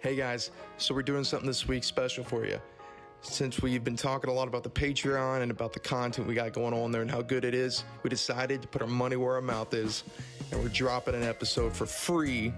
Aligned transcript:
Hey 0.00 0.14
guys, 0.14 0.52
so 0.76 0.94
we're 0.94 1.02
doing 1.02 1.24
something 1.24 1.48
this 1.48 1.66
week 1.66 1.82
special 1.82 2.22
for 2.22 2.46
you. 2.46 2.60
Since 3.20 3.62
we've 3.62 3.82
been 3.82 3.96
talking 3.96 4.30
a 4.30 4.32
lot 4.32 4.46
about 4.46 4.62
the 4.62 4.70
Patreon 4.70 5.42
and 5.42 5.50
about 5.50 5.72
the 5.72 5.80
content 5.80 6.28
we 6.28 6.34
got 6.34 6.52
going 6.52 6.72
on 6.72 6.92
there 6.92 7.02
and 7.02 7.10
how 7.10 7.20
good 7.20 7.44
it 7.44 7.52
is, 7.52 7.82
we 8.04 8.10
decided 8.10 8.62
to 8.62 8.68
put 8.68 8.80
our 8.80 8.86
money 8.86 9.16
where 9.16 9.34
our 9.34 9.40
mouth 9.40 9.74
is 9.74 10.04
and 10.52 10.62
we're 10.62 10.68
dropping 10.68 11.16
an 11.16 11.24
episode 11.24 11.74
for 11.74 11.84
free 11.84 12.52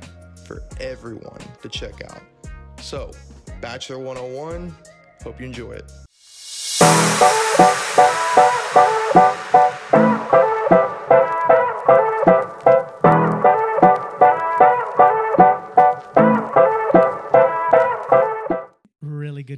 for 0.44 0.62
everyone 0.80 1.40
to 1.62 1.70
check 1.70 2.04
out. 2.10 2.20
So, 2.76 3.10
Bachelor 3.62 4.00
101, 4.00 4.76
hope 5.22 5.40
you 5.40 5.46
enjoy 5.46 5.72
it. 5.72 5.90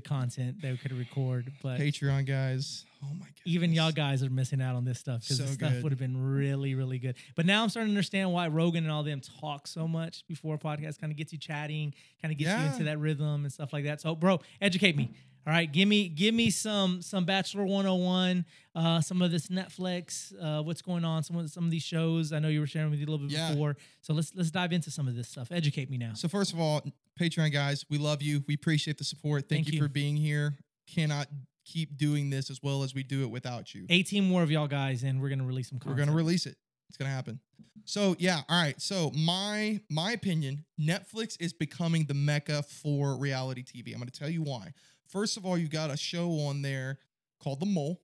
Good 0.02 0.09
content 0.09 0.61
that 0.62 0.70
we 0.70 0.77
could 0.79 0.92
record, 0.92 1.52
but 1.62 1.79
Patreon 1.79 2.27
guys. 2.27 2.84
Oh 3.05 3.09
my 3.15 3.27
god. 3.27 3.33
even 3.45 3.73
y'all 3.73 3.91
guys 3.91 4.23
are 4.23 4.30
missing 4.30 4.62
out 4.62 4.77
on 4.77 4.84
this 4.84 4.98
stuff 4.98 5.23
because 5.23 5.38
So 5.38 5.42
this 5.45 5.55
stuff 5.55 5.83
would 5.83 5.91
have 5.91 5.98
been 5.98 6.34
really, 6.34 6.75
really 6.75 6.98
good. 6.98 7.16
But 7.34 7.47
now 7.47 7.62
I'm 7.62 7.69
starting 7.69 7.88
to 7.88 7.97
understand 7.97 8.33
why 8.33 8.47
Rogan 8.48 8.84
and 8.84 8.92
all 8.92 9.02
them 9.02 9.20
talk 9.41 9.66
so 9.66 9.88
much 9.88 10.25
before 10.28 10.55
a 10.55 10.59
podcast. 10.59 11.01
Kind 11.01 11.11
of 11.12 11.16
gets 11.16 11.33
you 11.33 11.38
chatting, 11.38 11.95
kind 12.20 12.30
of 12.33 12.38
gets 12.38 12.51
you 12.51 12.66
into 12.73 12.84
that 12.84 12.98
rhythm 12.98 13.42
and 13.45 13.52
stuff 13.52 13.73
like 13.73 13.84
that. 13.84 14.01
So, 14.01 14.15
bro, 14.15 14.41
educate 14.61 14.97
me. 14.97 15.11
All 15.45 15.52
right, 15.52 15.70
give 15.70 15.88
me 15.88 16.09
give 16.09 16.34
me 16.34 16.51
some 16.51 17.02
some 17.02 17.24
Bachelor 17.24 17.64
101, 17.64 18.45
uh, 18.77 19.00
some 19.00 19.23
of 19.23 19.33
this 19.33 19.48
Netflix, 19.48 20.33
uh, 20.41 20.62
what's 20.62 20.83
going 20.83 21.05
on, 21.05 21.24
some 21.24 21.37
of 21.37 21.50
some 21.50 21.64
of 21.64 21.70
these 21.73 21.83
shows. 21.83 22.33
I 22.33 22.38
know 22.38 22.46
you 22.48 22.60
were 22.60 22.66
sharing 22.66 22.91
with 22.91 23.00
you 23.00 23.06
a 23.06 23.10
little 23.10 23.27
bit 23.27 23.33
Yeah. 23.37 23.50
before. 23.50 23.77
So 24.02 24.12
let's 24.14 24.33
let's 24.36 24.52
dive 24.52 24.73
into 24.73 24.91
some 24.92 25.09
of 25.09 25.16
this 25.16 25.28
stuff. 25.28 25.50
Educate 25.50 25.91
me 25.91 25.98
now. 25.98 26.14
So 26.14 26.28
first 26.28 26.52
of 26.52 26.60
all, 26.60 26.83
Patreon 27.19 27.52
guys, 27.52 27.84
we 27.91 27.98
love 27.98 28.23
you. 28.23 28.45
We 28.47 28.55
appreciate 28.55 28.98
the 28.98 29.05
support. 29.05 29.48
Thank, 29.48 29.64
Thank 29.64 29.69
you, 29.69 29.73
you. 29.80 29.83
for 29.83 29.88
being 29.88 30.16
here. 30.16 30.59
Cannot 30.86 31.27
keep 31.64 31.97
doing 31.97 32.31
this 32.31 32.48
as 32.48 32.62
well 32.62 32.84
as 32.84 32.94
we 32.94 33.03
do 33.03 33.22
it 33.22 33.31
without 33.31 33.75
you. 33.75 33.86
18 33.88 34.25
more 34.25 34.44
of 34.44 34.50
y'all 34.50 34.69
guys, 34.69 35.03
and 35.03 35.20
we're 35.20 35.28
gonna 35.28 35.44
release 35.44 35.70
some 35.70 35.81
We're 35.84 35.94
gonna 35.94 36.12
release 36.12 36.47
it. 36.47 36.56
It's 36.88 36.97
gonna 36.97 37.11
happen. 37.11 37.41
So 37.84 38.14
yeah, 38.20 38.42
all 38.48 38.62
right. 38.62 38.81
So 38.81 39.11
my 39.11 39.81
my 39.91 40.12
opinion, 40.12 40.64
Netflix 40.81 41.36
is 41.41 41.53
becoming 41.53 42.05
the 42.05 42.14
mecca 42.14 42.62
for 42.62 43.16
reality 43.16 43.64
TV. 43.64 43.92
I'm 43.92 43.98
gonna 43.98 44.12
tell 44.12 44.31
you 44.31 44.42
why. 44.42 44.72
First 45.12 45.36
of 45.36 45.44
all, 45.44 45.58
you 45.58 45.68
got 45.68 45.91
a 45.91 45.96
show 45.96 46.30
on 46.41 46.62
there 46.62 46.98
called 47.38 47.60
The 47.60 47.66
Mole. 47.66 48.00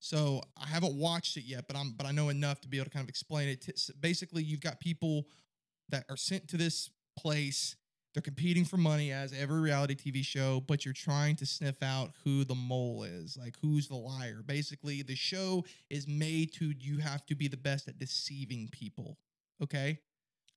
So 0.00 0.42
I 0.60 0.66
haven't 0.66 0.94
watched 0.94 1.36
it 1.36 1.44
yet, 1.44 1.68
but 1.68 1.76
I'm 1.76 1.92
but 1.92 2.04
I 2.04 2.10
know 2.10 2.28
enough 2.28 2.60
to 2.62 2.68
be 2.68 2.78
able 2.78 2.86
to 2.86 2.90
kind 2.90 3.04
of 3.04 3.08
explain 3.08 3.48
it. 3.48 3.64
Basically, 4.00 4.42
you've 4.42 4.60
got 4.60 4.80
people 4.80 5.28
that 5.90 6.04
are 6.10 6.16
sent 6.16 6.48
to 6.48 6.56
this 6.56 6.90
place. 7.16 7.76
They're 8.12 8.22
competing 8.22 8.64
for 8.64 8.76
money 8.76 9.12
as 9.12 9.32
every 9.32 9.60
reality 9.60 9.94
TV 9.94 10.24
show, 10.24 10.60
but 10.66 10.84
you're 10.84 10.92
trying 10.92 11.36
to 11.36 11.46
sniff 11.46 11.80
out 11.80 12.10
who 12.24 12.44
the 12.44 12.56
mole 12.56 13.04
is, 13.04 13.38
like 13.40 13.54
who's 13.62 13.86
the 13.86 13.94
liar. 13.94 14.42
Basically, 14.44 15.02
the 15.02 15.14
show 15.14 15.64
is 15.88 16.08
made 16.08 16.52
to 16.54 16.72
you 16.76 16.98
have 16.98 17.24
to 17.26 17.36
be 17.36 17.46
the 17.46 17.56
best 17.56 17.86
at 17.86 17.98
deceiving 17.98 18.68
people. 18.72 19.16
Okay? 19.62 20.00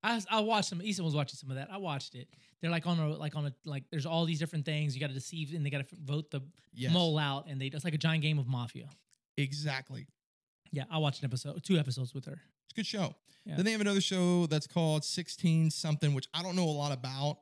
I, 0.06 0.20
I 0.30 0.40
watched 0.40 0.68
some. 0.68 0.80
Ethan 0.82 1.04
was 1.04 1.14
watching 1.14 1.36
some 1.36 1.50
of 1.50 1.56
that. 1.56 1.68
I 1.70 1.76
watched 1.78 2.14
it. 2.14 2.28
They're 2.60 2.70
like 2.70 2.86
on 2.86 2.98
a 2.98 3.08
like 3.10 3.34
on 3.36 3.46
a 3.46 3.52
like. 3.64 3.84
There's 3.90 4.06
all 4.06 4.24
these 4.24 4.38
different 4.38 4.64
things 4.64 4.94
you 4.94 5.00
got 5.00 5.08
to 5.08 5.14
deceive, 5.14 5.52
and 5.54 5.64
they 5.64 5.70
got 5.70 5.86
to 5.88 5.96
vote 6.04 6.30
the 6.30 6.40
Yes. 6.78 6.92
mole 6.92 7.18
out, 7.18 7.46
and 7.48 7.60
they 7.60 7.66
it's 7.66 7.84
like 7.84 7.94
a 7.94 7.98
giant 7.98 8.22
game 8.22 8.38
of 8.38 8.46
mafia. 8.46 8.88
Exactly. 9.36 10.06
Yeah, 10.72 10.84
I 10.90 10.98
watched 10.98 11.20
an 11.22 11.26
episode, 11.26 11.62
two 11.62 11.78
episodes 11.78 12.14
with 12.14 12.24
her. 12.26 12.40
It's 12.64 12.72
a 12.72 12.76
good 12.76 12.86
show. 12.86 13.14
Yeah. 13.44 13.56
Then 13.56 13.64
they 13.64 13.72
have 13.72 13.80
another 13.80 14.00
show 14.00 14.46
that's 14.46 14.66
called 14.66 15.04
16 15.04 15.70
something, 15.70 16.12
which 16.14 16.28
I 16.34 16.42
don't 16.42 16.56
know 16.56 16.64
a 16.64 16.70
lot 16.76 16.92
about. 16.92 17.38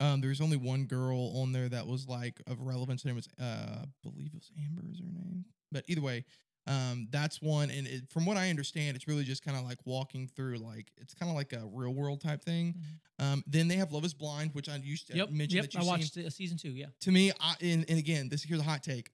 Um, 0.00 0.20
there's 0.20 0.40
only 0.40 0.56
one 0.56 0.84
girl 0.84 1.32
on 1.42 1.52
there 1.52 1.68
that 1.68 1.86
was 1.86 2.06
like 2.06 2.40
of 2.46 2.60
relevance. 2.60 3.02
Her 3.02 3.08
name 3.08 3.16
was, 3.16 3.28
uh, 3.40 3.82
I 3.82 3.84
believe 4.02 4.28
it 4.28 4.34
was 4.34 4.50
Amber 4.64 4.84
is 4.90 5.00
her 5.00 5.06
name. 5.10 5.44
But 5.72 5.84
either 5.88 6.00
way, 6.00 6.24
um, 6.68 7.08
that's 7.10 7.40
one. 7.42 7.70
And 7.70 7.86
it, 7.86 8.10
from 8.10 8.26
what 8.26 8.36
I 8.36 8.50
understand, 8.50 8.96
it's 8.96 9.08
really 9.08 9.24
just 9.24 9.42
kind 9.44 9.56
of 9.56 9.64
like 9.64 9.78
walking 9.84 10.28
through, 10.28 10.58
like 10.58 10.92
it's 10.98 11.14
kind 11.14 11.30
of 11.30 11.36
like 11.36 11.52
a 11.52 11.66
real 11.72 11.94
world 11.94 12.20
type 12.20 12.42
thing. 12.44 12.76
Um, 13.18 13.42
then 13.46 13.66
they 13.68 13.76
have 13.76 13.90
Love 13.90 14.04
Is 14.04 14.14
Blind, 14.14 14.50
which 14.52 14.68
I 14.68 14.76
used 14.76 15.06
to 15.08 15.12
Mm-hmm. 15.14 15.18
Yep, 15.20 15.30
mention 15.30 15.56
yep. 15.56 15.70
that 15.70 15.76
I 15.76 15.80
you've 15.80 15.88
watched 15.88 16.14
seen. 16.14 16.30
season 16.30 16.56
two. 16.58 16.70
Yeah, 16.70 16.86
To 17.00 17.10
me, 17.10 17.32
I, 17.40 17.54
and, 17.60 17.84
and 17.88 17.98
again, 17.98 18.28
this 18.28 18.42
here's 18.44 18.60
a 18.60 18.64
hot 18.64 18.82
take. 18.82 19.10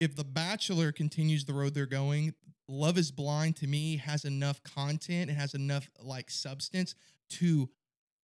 If 0.00 0.16
The 0.16 0.24
Bachelor 0.24 0.92
continues 0.92 1.44
the 1.44 1.52
road 1.52 1.74
they're 1.74 1.86
going, 1.86 2.34
Love 2.68 2.96
Is 2.96 3.10
Blind 3.10 3.56
to 3.56 3.66
me 3.66 3.96
has 3.98 4.24
enough 4.24 4.62
content, 4.62 5.30
it 5.30 5.34
has 5.34 5.54
enough 5.54 5.88
like 6.02 6.30
substance 6.30 6.94
to 7.30 7.68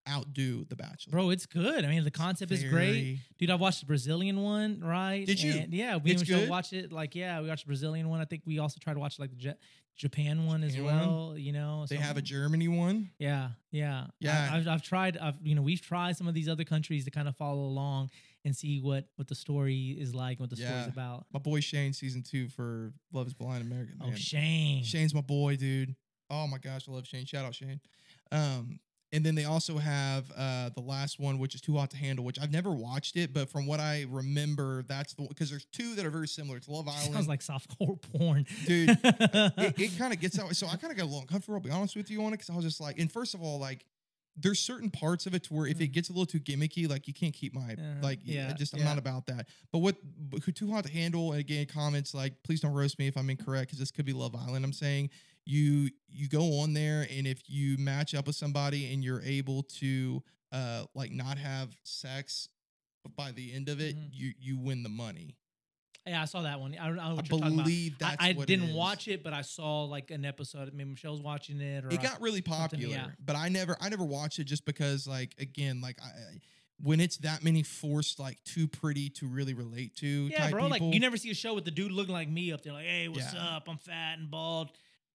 outdo 0.09 0.65
The 0.65 0.75
Bachelor. 0.75 1.11
bro, 1.11 1.29
it's 1.29 1.45
good. 1.45 1.85
I 1.85 1.87
mean, 1.89 2.03
the 2.03 2.11
concept 2.11 2.51
is 2.51 2.63
great, 2.63 2.91
Very- 2.93 3.19
dude. 3.39 3.49
I 3.49 3.55
watched 3.55 3.81
the 3.81 3.85
Brazilian 3.85 4.41
one, 4.41 4.79
right? 4.81 5.25
Did 5.25 5.41
you? 5.41 5.53
And 5.53 5.73
yeah, 5.73 5.97
we 5.97 6.11
It's 6.11 6.21
and 6.21 6.29
Michelle 6.29 6.41
good? 6.45 6.49
watched 6.49 6.73
it. 6.73 6.91
Like, 6.91 7.15
yeah, 7.15 7.39
we 7.41 7.47
watched 7.49 7.65
the 7.65 7.69
Brazilian 7.69 8.09
one. 8.09 8.19
I 8.21 8.25
think 8.25 8.41
we 8.45 8.59
also 8.59 8.79
tried 8.79 8.93
to 8.95 8.99
watch 8.99 9.19
like 9.19 9.31
the 9.31 9.37
Ja- 9.43 9.53
Japan 9.95 10.45
one 10.47 10.63
as 10.63 10.73
Japan 10.75 10.85
well. 11.07 11.37
You 11.37 11.51
know, 11.51 11.85
They 11.87 11.97
have 11.97 12.17
a 12.17 12.21
Germany 12.21 12.67
one. 12.67 13.11
Yeah, 13.19 13.49
yeah, 13.71 14.07
Yeah. 14.19 14.49
I've, 14.51 14.67
I've 14.67 14.81
tried. 14.81 15.17
I've 15.17 15.35
you 15.43 15.53
know 15.53 15.61
we've 15.61 15.81
tried 15.81 16.17
some 16.17 16.27
of 16.27 16.33
these 16.33 16.49
other 16.49 16.63
countries 16.63 17.05
to 17.05 17.11
kind 17.11 17.27
of 17.27 17.35
follow 17.35 17.61
along 17.63 18.09
and 18.43 18.55
see 18.55 18.79
what 18.79 19.05
what 19.17 19.27
the 19.27 19.35
story 19.35 19.91
is 19.99 20.15
like, 20.15 20.39
what 20.39 20.49
the 20.49 20.55
Yeah. 20.55 20.69
story's 20.69 20.87
about. 20.87 21.27
My 21.31 21.39
boy 21.39 21.59
Shane, 21.59 21.93
season 21.93 22.23
two 22.23 22.47
for 22.47 22.93
Love 23.13 23.27
Is 23.27 23.33
Blind 23.35 23.61
American. 23.61 23.97
Oh, 24.01 24.07
man. 24.07 24.15
Shane. 24.15 24.83
Shane's 24.83 25.13
my 25.13 25.21
boy, 25.21 25.57
dude. 25.57 25.95
Oh 26.31 26.47
my 26.47 26.57
gosh, 26.57 26.87
I 26.89 26.91
love 26.93 27.05
Shane. 27.05 27.25
Shout 27.25 27.45
out 27.45 27.53
Shane. 27.53 27.81
Um, 28.31 28.79
and 29.13 29.25
then 29.25 29.35
they 29.35 29.45
also 29.45 29.77
have 29.77 30.31
uh 30.37 30.69
the 30.69 30.81
last 30.81 31.19
one, 31.19 31.37
which 31.39 31.55
is 31.55 31.61
Too 31.61 31.75
Hot 31.77 31.89
to 31.91 31.97
Handle, 31.97 32.23
which 32.23 32.39
I've 32.39 32.51
never 32.51 32.71
watched 32.71 33.15
it, 33.17 33.33
but 33.33 33.49
from 33.49 33.65
what 33.67 33.79
I 33.79 34.05
remember, 34.09 34.83
that's 34.83 35.13
the 35.13 35.23
because 35.23 35.49
there's 35.49 35.65
two 35.65 35.95
that 35.95 36.05
are 36.05 36.09
very 36.09 36.27
similar. 36.27 36.57
It's 36.57 36.67
Love 36.67 36.87
Island, 36.89 37.13
Sounds 37.13 37.27
like 37.27 37.41
softcore 37.41 37.99
porn, 38.13 38.45
dude. 38.65 38.89
it, 39.03 39.79
it 39.79 39.97
kind 39.97 40.13
of 40.13 40.19
gets 40.19 40.39
out. 40.39 40.55
So 40.55 40.67
I 40.67 40.75
kind 40.77 40.91
of 40.91 40.97
got 40.97 41.03
a 41.03 41.05
little 41.05 41.21
uncomfortable. 41.21 41.55
I'll 41.55 41.61
be 41.63 41.71
honest 41.71 41.95
with 41.95 42.09
you 42.09 42.21
on 42.23 42.29
it 42.29 42.37
because 42.37 42.49
I 42.49 42.55
was 42.55 42.65
just 42.65 42.79
like, 42.81 42.99
and 42.99 43.11
first 43.11 43.33
of 43.33 43.41
all, 43.41 43.59
like. 43.59 43.85
There's 44.37 44.59
certain 44.61 44.89
parts 44.89 45.25
of 45.25 45.35
it 45.35 45.43
to 45.43 45.53
where 45.53 45.67
if 45.67 45.81
it 45.81 45.89
gets 45.89 46.07
a 46.07 46.13
little 46.13 46.25
too 46.25 46.39
gimmicky, 46.39 46.89
like 46.89 47.05
you 47.05 47.13
can't 47.13 47.33
keep 47.33 47.53
my 47.53 47.73
Uh, 47.73 48.01
like 48.01 48.19
yeah, 48.23 48.53
just 48.53 48.73
I'm 48.73 48.79
yeah. 48.79 48.85
not 48.85 48.97
about 48.97 49.25
that. 49.25 49.45
But 49.73 49.79
what 49.79 49.97
but 50.17 50.41
too 50.55 50.71
hot 50.71 50.85
to 50.85 50.91
handle? 50.91 51.33
And 51.33 51.41
again, 51.41 51.65
comments 51.65 52.13
like 52.13 52.41
please 52.41 52.61
don't 52.61 52.71
roast 52.73 52.97
me 52.97 53.07
if 53.07 53.17
I'm 53.17 53.29
incorrect 53.29 53.67
because 53.67 53.79
this 53.79 53.91
could 53.91 54.05
be 54.05 54.13
Love 54.13 54.33
Island. 54.33 54.63
I'm 54.63 54.71
saying 54.71 55.09
you 55.45 55.89
you 56.07 56.27
go 56.27 56.59
on 56.59 56.73
there 56.73 57.07
and 57.11 57.25
if 57.27 57.41
you 57.47 57.77
match 57.77 58.13
up 58.13 58.27
with 58.27 58.35
somebody 58.35 58.93
and 58.93 59.03
you're 59.03 59.21
able 59.23 59.63
to 59.63 60.21
uh 60.51 60.83
like 60.93 61.11
not 61.11 61.37
have 61.37 61.69
sex 61.83 62.47
by 63.15 63.31
the 63.31 63.51
end 63.53 63.67
of 63.69 63.79
it 63.81 63.95
Mhm. 63.97 64.09
you 64.11 64.33
you 64.39 64.57
win 64.57 64.83
the 64.83 64.89
money 64.89 65.35
yeah, 66.07 66.23
I 66.23 66.25
saw 66.25 66.41
that 66.41 66.59
one. 66.59 66.75
I 66.81 66.87
don't 66.87 66.95
know 66.95 67.01
i 67.03 67.13
what 67.13 67.29
you're 67.29 67.39
talking 67.39 67.53
about. 67.53 67.65
believe 67.65 67.99
that's 67.99 68.17
I, 68.19 68.29
I 68.29 68.33
didn't 68.33 68.69
is. 68.69 68.75
watch 68.75 69.07
it, 69.07 69.23
but 69.23 69.33
I 69.33 69.43
saw 69.43 69.83
like 69.83 70.09
an 70.09 70.25
episode. 70.25 70.73
Maybe 70.73 70.89
Michelle's 70.89 71.21
watching 71.21 71.61
it, 71.61 71.85
or 71.85 71.89
it 71.89 71.99
I- 71.99 72.01
got 72.01 72.19
really 72.19 72.41
popular 72.41 72.87
yeah. 72.87 73.07
but 73.23 73.35
i 73.35 73.49
never 73.49 73.77
i 73.79 73.87
never 73.87 74.03
watched 74.03 74.39
it 74.39 74.45
just 74.45 74.65
because 74.65 75.05
like 75.05 75.35
again 75.37 75.79
like 75.79 75.97
i 76.03 76.07
I- 76.07 76.39
when 76.81 76.99
it's 76.99 77.17
that 77.17 77.43
many 77.43 77.61
forced 77.61 78.19
like 78.19 78.43
too 78.45 78.67
pretty 78.67 79.09
to 79.11 79.27
really 79.27 79.53
relate 79.53 79.95
to 79.97 80.07
yeah, 80.07 80.49
bro. 80.49 80.65
Like 80.65 80.81
you 80.81 80.99
never 80.99 81.17
see 81.17 81.29
a 81.29 81.35
show 81.35 81.53
with 81.53 81.65
the 81.65 81.71
dude 81.71 81.91
looking 81.91 82.13
like 82.13 82.27
me 82.29 82.51
up 82.51 82.63
there, 82.63 82.73
like, 82.73 82.87
hey, 82.87 83.07
what's 83.07 83.31
Yeah. 83.35 83.57
up? 83.57 83.69
I'm 83.69 83.77
fat 83.77 84.17
and 84.17 84.31
bald, 84.31 84.71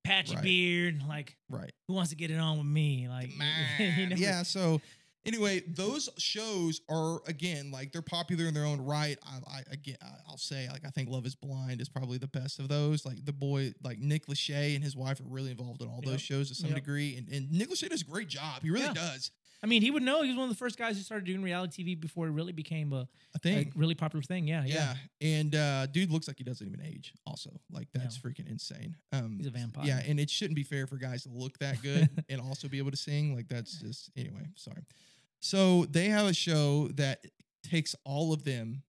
patchy 0.06 0.34
Right. 0.34 0.42
beard. 0.44 1.02
Like, 1.08 1.36
right 1.50 1.72
who 1.88 1.94
wants 1.94 2.10
to 2.10 2.16
get 2.16 2.30
it 2.30 2.38
on 2.38 2.58
with 2.58 2.66
me? 2.66 3.08
Like, 3.08 3.30
you 3.32 3.38
man. 3.38 4.08
never- 4.10 4.20
yeah. 4.20 4.42
So 4.42 4.80
anyway, 5.24 5.62
those 5.66 6.08
shows 6.18 6.80
are 6.88 7.20
again 7.26 7.70
like 7.70 7.92
they're 7.92 8.02
popular 8.02 8.46
in 8.46 8.54
their 8.54 8.64
own 8.64 8.80
right. 8.80 9.18
I, 9.24 9.38
I 9.58 9.62
again, 9.70 9.96
I- 10.02 10.06
I'll 10.28 10.36
say 10.38 10.68
like 10.70 10.84
I 10.86 10.90
think 10.90 11.08
Love 11.08 11.26
Is 11.26 11.34
Blind 11.34 11.80
is 11.80 11.88
probably 11.88 12.18
the 12.18 12.28
best 12.28 12.58
of 12.58 12.68
those. 12.68 13.04
Like 13.04 13.24
the 13.24 13.32
boy, 13.32 13.72
like 13.82 13.98
Nick 13.98 14.26
Lachey 14.26 14.74
and 14.74 14.84
his 14.84 14.96
wife 14.96 15.20
are 15.20 15.24
really 15.28 15.50
involved 15.50 15.82
in 15.82 15.88
all 15.88 16.00
Yep. 16.02 16.12
those 16.12 16.20
shows 16.22 16.48
to 16.48 16.54
some 16.54 16.68
Yep. 16.70 16.76
degree. 16.76 17.16
And, 17.16 17.28
and 17.28 17.50
Nick 17.50 17.70
Lachey 17.70 17.88
does 17.88 18.02
a 18.02 18.04
great 18.04 18.28
job. 18.28 18.62
He 18.62 18.70
really 18.70 18.86
Yeah. 18.86 18.94
does. 18.94 19.30
I 19.62 19.66
mean, 19.66 19.82
he 19.82 19.90
would 19.90 20.02
know. 20.02 20.22
He 20.22 20.28
was 20.28 20.36
one 20.36 20.44
of 20.44 20.50
the 20.50 20.58
first 20.58 20.78
guys 20.78 20.96
who 20.96 21.02
started 21.02 21.24
doing 21.24 21.42
reality 21.42 21.82
TV 21.84 21.98
before 21.98 22.26
it 22.26 22.30
really 22.30 22.52
became 22.52 22.92
a, 22.92 23.08
a 23.34 23.38
think. 23.38 23.72
really 23.74 23.94
popular 23.94 24.22
thing. 24.22 24.46
Yeah, 24.46 24.64
yeah. 24.64 24.94
Yeah. 25.20 25.28
And 25.28 25.54
uh 25.54 25.86
dude 25.86 26.10
looks 26.10 26.28
like 26.28 26.38
he 26.38 26.44
doesn't 26.44 26.66
even 26.66 26.80
age 26.82 27.14
also. 27.26 27.50
Like 27.70 27.88
that's 27.92 28.18
freaking 28.18 28.48
insane. 28.48 28.96
Um 29.12 29.36
He's 29.38 29.46
a 29.46 29.50
vampire. 29.50 29.86
Yeah, 29.86 30.02
and 30.06 30.20
it 30.20 30.30
shouldn't 30.30 30.56
be 30.56 30.62
fair 30.62 30.86
for 30.86 30.96
guys 30.96 31.22
to 31.24 31.30
look 31.30 31.58
that 31.58 31.82
good 31.82 32.08
and 32.28 32.40
also 32.40 32.68
be 32.68 32.78
able 32.78 32.90
to 32.90 32.96
sing. 32.96 33.34
Like 33.34 33.48
that's 33.48 33.80
just 33.80 34.10
anyway, 34.16 34.46
sorry. 34.56 34.82
So 35.40 35.84
they 35.86 36.06
have 36.06 36.26
a 36.26 36.34
show 36.34 36.88
that 36.94 37.24
takes 37.62 37.94
all 38.04 38.32
of 38.32 38.44
them, 38.44 38.82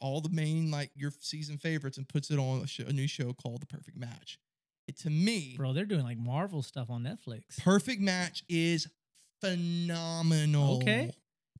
all 0.00 0.20
the 0.20 0.30
main 0.30 0.70
like 0.70 0.90
your 0.94 1.12
season 1.20 1.58
favorites 1.58 1.98
and 1.98 2.08
puts 2.08 2.30
it 2.30 2.38
on 2.38 2.62
a, 2.62 2.66
show, 2.66 2.84
a 2.86 2.92
new 2.92 3.06
show 3.06 3.32
called 3.32 3.62
The 3.62 3.66
Perfect 3.66 3.96
Match. 3.96 4.38
It 4.86 4.98
to 5.00 5.10
me, 5.10 5.54
Bro, 5.56 5.74
they're 5.74 5.84
doing 5.84 6.02
like 6.02 6.18
Marvel 6.18 6.62
stuff 6.62 6.90
on 6.90 7.04
Netflix. 7.04 7.62
Perfect 7.62 8.00
Match 8.00 8.42
is 8.48 8.88
phenomenal. 9.40 10.76
Okay. 10.76 11.12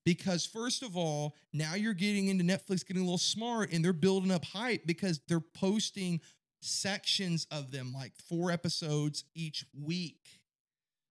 Because 0.04 0.46
first 0.46 0.82
of 0.82 0.96
all, 0.96 1.36
now 1.52 1.74
you're 1.74 1.94
getting 1.94 2.28
into 2.28 2.42
Netflix 2.42 2.86
getting 2.86 3.02
a 3.02 3.04
little 3.04 3.18
smart 3.18 3.72
and 3.72 3.84
they're 3.84 3.92
building 3.92 4.30
up 4.30 4.44
hype 4.44 4.86
because 4.86 5.20
they're 5.28 5.40
posting 5.40 6.20
sections 6.62 7.46
of 7.50 7.70
them 7.70 7.92
like 7.92 8.12
four 8.16 8.50
episodes 8.50 9.24
each 9.34 9.64
week. 9.78 10.40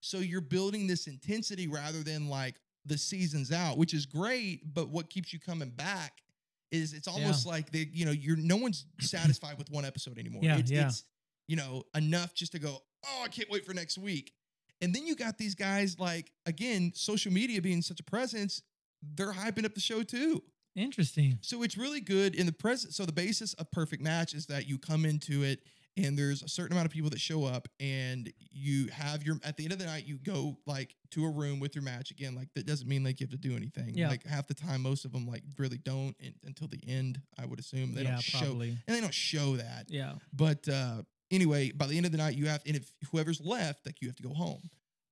So 0.01 0.19
you're 0.19 0.41
building 0.41 0.87
this 0.87 1.07
intensity 1.07 1.67
rather 1.67 2.03
than 2.03 2.29
like 2.29 2.55
the 2.85 2.97
seasons 2.97 3.51
out, 3.51 3.77
which 3.77 3.93
is 3.93 4.05
great. 4.05 4.73
But 4.73 4.89
what 4.89 5.09
keeps 5.09 5.33
you 5.33 5.39
coming 5.39 5.69
back 5.69 6.21
is 6.71 6.93
it's 6.93 7.07
almost 7.07 7.45
like 7.45 7.71
they, 7.71 7.87
you 7.91 8.05
know, 8.05 8.11
you're 8.11 8.37
no 8.37 8.57
one's 8.57 8.85
satisfied 8.99 9.57
with 9.57 9.69
one 9.69 9.85
episode 9.85 10.17
anymore. 10.17 10.41
Yeah, 10.43 10.57
it's, 10.57 10.71
yeah. 10.71 10.87
it's 10.87 11.03
you 11.47 11.55
know 11.55 11.83
enough 11.95 12.33
just 12.33 12.53
to 12.53 12.59
go. 12.59 12.77
Oh, 13.05 13.21
I 13.23 13.27
can't 13.27 13.49
wait 13.49 13.65
for 13.65 13.73
next 13.73 13.97
week. 13.97 14.33
And 14.81 14.93
then 14.95 15.05
you 15.05 15.15
got 15.15 15.37
these 15.37 15.55
guys 15.55 15.99
like 15.99 16.31
again, 16.45 16.91
social 16.95 17.31
media 17.31 17.61
being 17.61 17.81
such 17.81 17.99
a 17.99 18.03
presence, 18.03 18.61
they're 19.01 19.33
hyping 19.33 19.65
up 19.65 19.73
the 19.73 19.79
show 19.81 20.03
too. 20.03 20.43
Interesting. 20.75 21.39
So 21.41 21.63
it's 21.63 21.77
really 21.77 21.99
good 22.01 22.35
in 22.35 22.45
the 22.45 22.51
present. 22.53 22.93
So 22.93 23.05
the 23.05 23.11
basis 23.11 23.53
of 23.55 23.69
perfect 23.71 24.01
match 24.01 24.33
is 24.33 24.45
that 24.47 24.67
you 24.67 24.77
come 24.77 25.03
into 25.05 25.43
it 25.43 25.59
and 25.97 26.17
there's 26.17 26.43
a 26.43 26.47
certain 26.47 26.71
amount 26.73 26.85
of 26.85 26.91
people 26.93 27.09
that 27.09 27.19
show 27.19 27.43
up 27.43 27.67
and 27.79 28.31
you 28.51 28.87
have 28.87 29.23
your 29.23 29.37
at 29.43 29.57
the 29.57 29.63
end 29.63 29.73
of 29.73 29.79
the 29.79 29.85
night 29.85 30.05
you 30.05 30.17
go 30.19 30.55
like 30.65 30.95
to 31.11 31.25
a 31.25 31.29
room 31.29 31.59
with 31.59 31.75
your 31.75 31.83
match 31.83 32.11
again 32.11 32.35
like 32.35 32.47
that 32.55 32.65
doesn't 32.65 32.87
mean 32.87 33.03
like 33.03 33.19
you 33.19 33.25
have 33.25 33.31
to 33.31 33.37
do 33.37 33.55
anything 33.55 33.89
Yeah. 33.97 34.07
like 34.09 34.23
half 34.25 34.47
the 34.47 34.53
time 34.53 34.83
most 34.83 35.03
of 35.03 35.11
them 35.11 35.25
like 35.27 35.41
really 35.57 35.79
don't 35.79 36.15
until 36.45 36.67
the 36.67 36.79
end 36.87 37.19
i 37.37 37.45
would 37.45 37.59
assume 37.59 37.95
they 37.95 38.03
yeah, 38.03 38.11
don't 38.11 38.21
show 38.21 38.39
probably. 38.39 38.69
and 38.87 38.95
they 38.95 39.01
don't 39.01 39.13
show 39.13 39.57
that 39.57 39.85
Yeah. 39.89 40.13
but 40.31 40.69
uh 40.69 41.01
anyway 41.31 41.71
by 41.71 41.85
the 41.87 41.95
end 41.97 42.05
of 42.05 42.11
the 42.11 42.17
night 42.17 42.35
you 42.35 42.47
have 42.47 42.61
and 42.65 42.75
if 42.75 42.91
whoever's 43.11 43.41
left 43.41 43.85
like 43.85 44.01
you 44.01 44.07
have 44.07 44.15
to 44.17 44.23
go 44.23 44.33
home. 44.33 44.69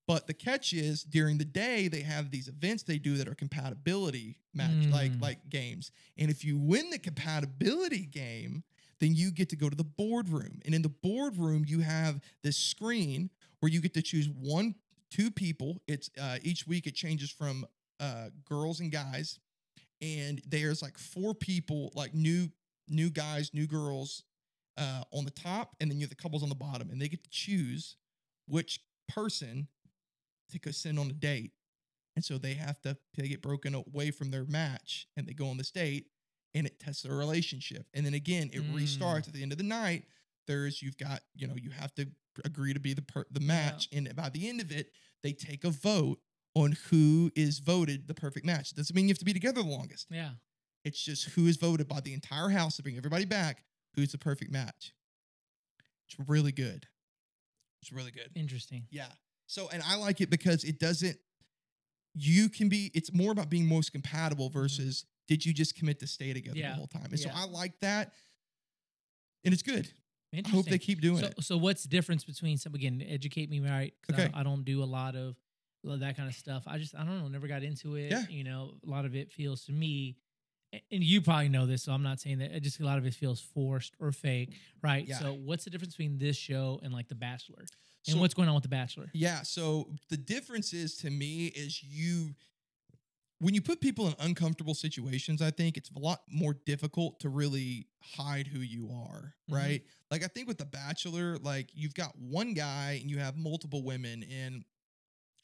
But 0.07 0.25
the 0.25 0.33
catch 0.33 0.71
is 0.71 1.03
during 1.03 1.37
the 1.37 1.45
day 1.45 1.87
they 1.89 2.01
have 2.01 2.31
these 2.31 2.47
events 2.47 2.83
they 2.83 2.97
do 2.97 3.17
that 3.17 3.27
are 3.27 3.35
compatibility 3.35 4.37
match 4.53 4.85
like 4.89 5.11
Mm. 5.11 5.21
like 5.21 5.49
games. 5.49 5.91
And 6.17 6.29
if 6.31 6.43
you 6.45 6.57
win 6.57 6.89
the 6.89 6.99
compatibility 6.99 8.05
game 8.05 8.63
then 8.99 9.13
you 9.13 9.29
get 9.31 9.47
to 9.49 9.55
go 9.55 9.69
to 9.69 9.75
the 9.75 9.83
boardroom. 9.83 10.59
And 10.65 10.73
in 10.73 10.81
the 10.81 10.89
boardroom 10.89 11.65
you 11.67 11.81
have 11.81 12.19
this 12.43 12.57
screen 12.57 13.29
where 13.59 13.71
you 13.71 13.81
get 13.81 13.93
to 13.95 14.01
choose 14.01 14.27
one 14.29 14.75
two 15.09 15.29
people. 15.31 15.81
It's 15.87 16.09
uh, 16.19 16.37
each 16.41 16.67
week 16.67 16.87
it 16.87 16.95
changes 16.95 17.29
from 17.31 17.65
uh, 17.99 18.29
girls 18.43 18.79
and 18.79 18.91
guys. 18.91 19.39
And 20.01 20.41
there's 20.47 20.81
like 20.81 20.97
four 20.97 21.33
people 21.33 21.91
like 21.95 22.13
new 22.13 22.49
new 22.87 23.09
guys 23.09 23.53
new 23.53 23.67
girls 23.67 24.23
uh, 24.77 25.03
on 25.11 25.25
the 25.25 25.31
top 25.31 25.75
and 25.79 25.89
then 25.89 25.97
you 25.97 26.03
have 26.03 26.09
the 26.09 26.15
couples 26.15 26.43
on 26.43 26.49
the 26.49 26.55
bottom 26.55 26.89
and 26.89 27.01
they 27.01 27.07
get 27.07 27.23
to 27.23 27.29
choose 27.29 27.95
which 28.47 28.79
person 29.09 29.67
to 30.51 30.59
go 30.59 30.71
send 30.71 30.97
on 30.99 31.07
a 31.09 31.13
date. 31.13 31.51
And 32.15 32.23
so 32.25 32.37
they 32.37 32.53
have 32.55 32.81
to 32.81 32.97
they 33.17 33.27
get 33.27 33.41
broken 33.41 33.75
away 33.75 34.11
from 34.11 34.31
their 34.31 34.45
match 34.45 35.07
and 35.17 35.27
they 35.27 35.33
go 35.33 35.47
on 35.49 35.57
this 35.57 35.71
date 35.71 36.07
and 36.53 36.65
it 36.65 36.79
tests 36.79 37.03
their 37.03 37.15
relationship. 37.15 37.85
And 37.93 38.05
then 38.05 38.13
again 38.13 38.49
it 38.53 38.61
Mm. 38.61 38.73
restarts 38.73 39.27
at 39.27 39.33
the 39.33 39.43
end 39.43 39.51
of 39.51 39.57
the 39.57 39.63
night. 39.63 40.05
There's 40.47 40.81
you've 40.81 40.97
got 40.97 41.21
you 41.35 41.47
know 41.47 41.55
you 41.55 41.69
have 41.71 41.93
to 41.95 42.07
agree 42.45 42.73
to 42.73 42.79
be 42.79 42.93
the 42.93 43.01
per, 43.01 43.25
the 43.31 43.39
match 43.39 43.89
and 43.91 44.15
by 44.15 44.29
the 44.29 44.47
end 44.47 44.61
of 44.61 44.71
it 44.71 44.91
they 45.23 45.33
take 45.33 45.63
a 45.63 45.69
vote 45.71 46.19
on 46.55 46.77
who 46.89 47.31
is 47.35 47.59
voted 47.59 48.07
the 48.07 48.13
perfect 48.13 48.45
match. 48.45 48.73
Doesn't 48.73 48.95
mean 48.95 49.05
you 49.07 49.11
have 49.11 49.19
to 49.19 49.25
be 49.25 49.33
together 49.33 49.61
the 49.61 49.67
longest. 49.69 50.07
Yeah. 50.09 50.31
it's 50.85 51.03
just 51.03 51.25
who 51.31 51.47
is 51.47 51.57
voted 51.57 51.87
by 51.87 51.99
the 51.99 52.13
entire 52.13 52.49
house 52.49 52.77
to 52.77 52.83
bring 52.83 52.95
everybody 52.97 53.25
back 53.25 53.63
who's 53.97 54.13
the 54.13 54.17
perfect 54.17 54.51
match 54.51 54.93
it's 56.07 56.29
really 56.29 56.53
good 56.53 56.87
it's 57.81 57.91
really 57.91 58.11
good 58.11 58.29
Interesting. 58.35 58.85
yeah. 58.89 59.07
So, 59.49 59.69
and 59.71 59.81
I 59.87 59.95
like 59.95 60.19
it 60.19 60.29
because 60.29 60.65
it 60.65 60.77
doesn't, 60.77 61.15
you 62.13 62.49
can 62.49 62.67
be, 62.67 62.91
it's 62.93 63.13
more 63.13 63.31
about 63.31 63.49
being 63.49 63.65
most 63.65 63.93
compatible 63.93 64.49
versus 64.49 65.05
did 65.27 65.45
you 65.45 65.53
just 65.53 65.75
commit 65.75 65.99
to 66.01 66.07
stay 66.07 66.33
together 66.33 66.55
Mm-hmm. 66.57 66.63
Yeah, 66.65 66.71
the 66.71 66.75
whole 66.75 66.87
time? 66.87 67.07
And 67.11 67.19
so. 67.19 67.29
I 67.33 67.45
like 67.45 67.79
that. 67.79 68.11
And 69.45 69.53
it's 69.53 69.63
good. 69.63 69.87
I 70.35 70.47
hope 70.49 70.65
they 70.65 70.77
keep 70.79 70.99
doing 70.99 71.19
so, 71.19 71.27
it. 71.27 71.43
so 71.43 71.57
what's 71.57 71.83
the 71.83 71.87
difference 71.87 72.25
between 72.25 72.57
some 72.57 72.75
again? 72.75 73.01
Educate 73.07 73.49
me 73.49 73.61
right. 73.61 73.93
Okay. 74.11 74.29
I, 74.33 74.41
I 74.41 74.43
don't 74.43 74.65
do 74.65 74.83
a 74.83 74.85
lot 74.85 75.15
of 75.15 75.37
a 75.85 75.87
lot 75.87 75.93
of 75.93 75.99
that 76.01 76.17
kind 76.17 76.27
of 76.27 76.35
stuff. 76.35 76.63
I 76.67 76.77
just 76.77 76.93
I 76.93 77.05
don't 77.05 77.21
know. 77.21 77.29
Never 77.29 77.47
got 77.47 77.63
into 77.63 77.95
it. 77.95 78.11
Yeah. 78.11 78.25
You 78.29 78.43
know, 78.43 78.71
a 78.85 78.89
lot 78.89 79.05
of 79.05 79.15
it 79.15 79.31
feels 79.31 79.63
to 79.65 79.71
me, 79.71 80.17
and 80.73 81.03
you 81.03 81.21
probably 81.21 81.49
know 81.49 81.65
this, 81.65 81.83
so 81.83 81.91
I'm 81.93 82.03
not 82.03 82.19
saying 82.19 82.39
that. 82.39 82.51
it 82.51 82.59
Just 82.61 82.79
a 82.79 82.85
lot 82.85 82.97
of 82.97 83.05
it 83.05 83.13
feels 83.13 83.39
forced 83.39 83.93
or 83.99 84.11
fake, 84.11 84.53
right? 84.83 85.07
Yeah. 85.07 85.19
So 85.19 85.33
what's 85.33 85.63
the 85.63 85.69
difference 85.69 85.93
between 85.95 86.17
this 86.17 86.35
show 86.37 86.79
and 86.83 86.93
like 86.93 87.07
The 87.07 87.15
Bachelor? 87.15 87.65
And 88.05 88.15
So- 88.15 88.19
what's 88.19 88.33
going 88.33 88.49
on 88.49 88.55
with 88.55 88.63
The 88.63 88.69
Bachelor? 88.69 89.09
Yeah. 89.13 89.43
So 89.43 89.93
the 90.09 90.17
difference 90.17 90.73
is 90.73 90.95
to 90.97 91.09
me 91.09 91.47
is 91.47 91.81
you, 91.83 92.35
when 93.39 93.53
you 93.53 93.61
put 93.61 93.79
people 93.81 94.07
in 94.07 94.15
uncomfortable 94.19 94.73
situations, 94.73 95.41
I 95.41 95.51
think 95.51 95.77
it's 95.77 95.89
a 95.95 95.99
lot 95.99 96.21
more 96.29 96.53
difficult 96.65 97.19
to 97.21 97.29
really 97.29 97.87
hide 98.01 98.47
who 98.47 98.59
you 98.59 98.89
are, 98.91 99.35
Mhm. 99.49 99.53
right? 99.55 99.85
Like 100.11 100.23
I 100.23 100.27
think 100.27 100.47
with 100.47 100.57
The 100.57 100.65
Bachelor, 100.65 101.37
like 101.37 101.69
you've 101.73 101.93
got 101.93 102.17
one 102.17 102.53
guy 102.53 102.93
and 103.01 103.09
you 103.09 103.19
have 103.19 103.37
multiple 103.37 103.83
women, 103.83 104.23
and 104.23 104.65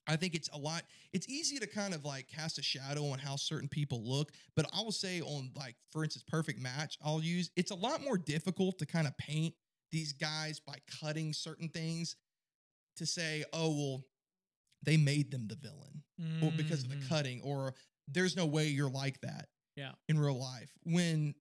I 0.07 0.15
think 0.17 0.35
it's 0.35 0.49
a 0.49 0.57
lot. 0.57 0.83
It's 1.13 1.29
easy 1.29 1.59
to 1.59 1.67
kind 1.67 1.93
of 1.93 2.03
like 2.03 2.27
cast 2.27 2.57
a 2.57 2.61
shadow 2.63 3.05
on 3.07 3.19
how 3.19 3.35
certain 3.35 3.69
people 3.69 4.03
look, 4.03 4.31
but 4.55 4.65
I 4.73 4.81
will 4.81 4.91
say 4.91 5.21
on 5.21 5.51
like, 5.55 5.75
for 5.91 6.03
instance, 6.03 6.23
Perfect 6.27 6.59
Match, 6.59 6.97
I'll 7.01 7.21
use. 7.23 7.49
It's 7.55 7.71
a 7.71 7.75
lot 7.75 8.01
more 8.01 8.17
difficult 8.17 8.77
to 8.79 8.85
kind 8.85 9.07
of 9.07 9.17
paint 9.17 9.53
these 9.91 10.11
guys 10.11 10.59
by 10.59 10.75
cutting 10.99 11.31
certain 11.33 11.69
things 11.69 12.15
to 12.97 13.05
say, 13.05 13.43
oh 13.53 13.69
well, 13.69 14.03
they 14.83 14.97
made 14.97 15.31
them 15.31 15.47
the 15.47 15.55
villain 15.55 16.03
or 16.43 16.51
because 16.57 16.83
of 16.83 16.89
the 16.89 16.95
Mhm. 16.95 17.07
cutting, 17.07 17.41
or 17.41 17.73
there's 18.07 18.35
no 18.35 18.45
way 18.45 18.67
you're 18.67 18.89
like 18.89 19.19
that. 19.21 19.49
Yeah. 19.75 19.93
In 20.09 20.19
real 20.19 20.37
life, 20.37 20.71
when 20.83 21.33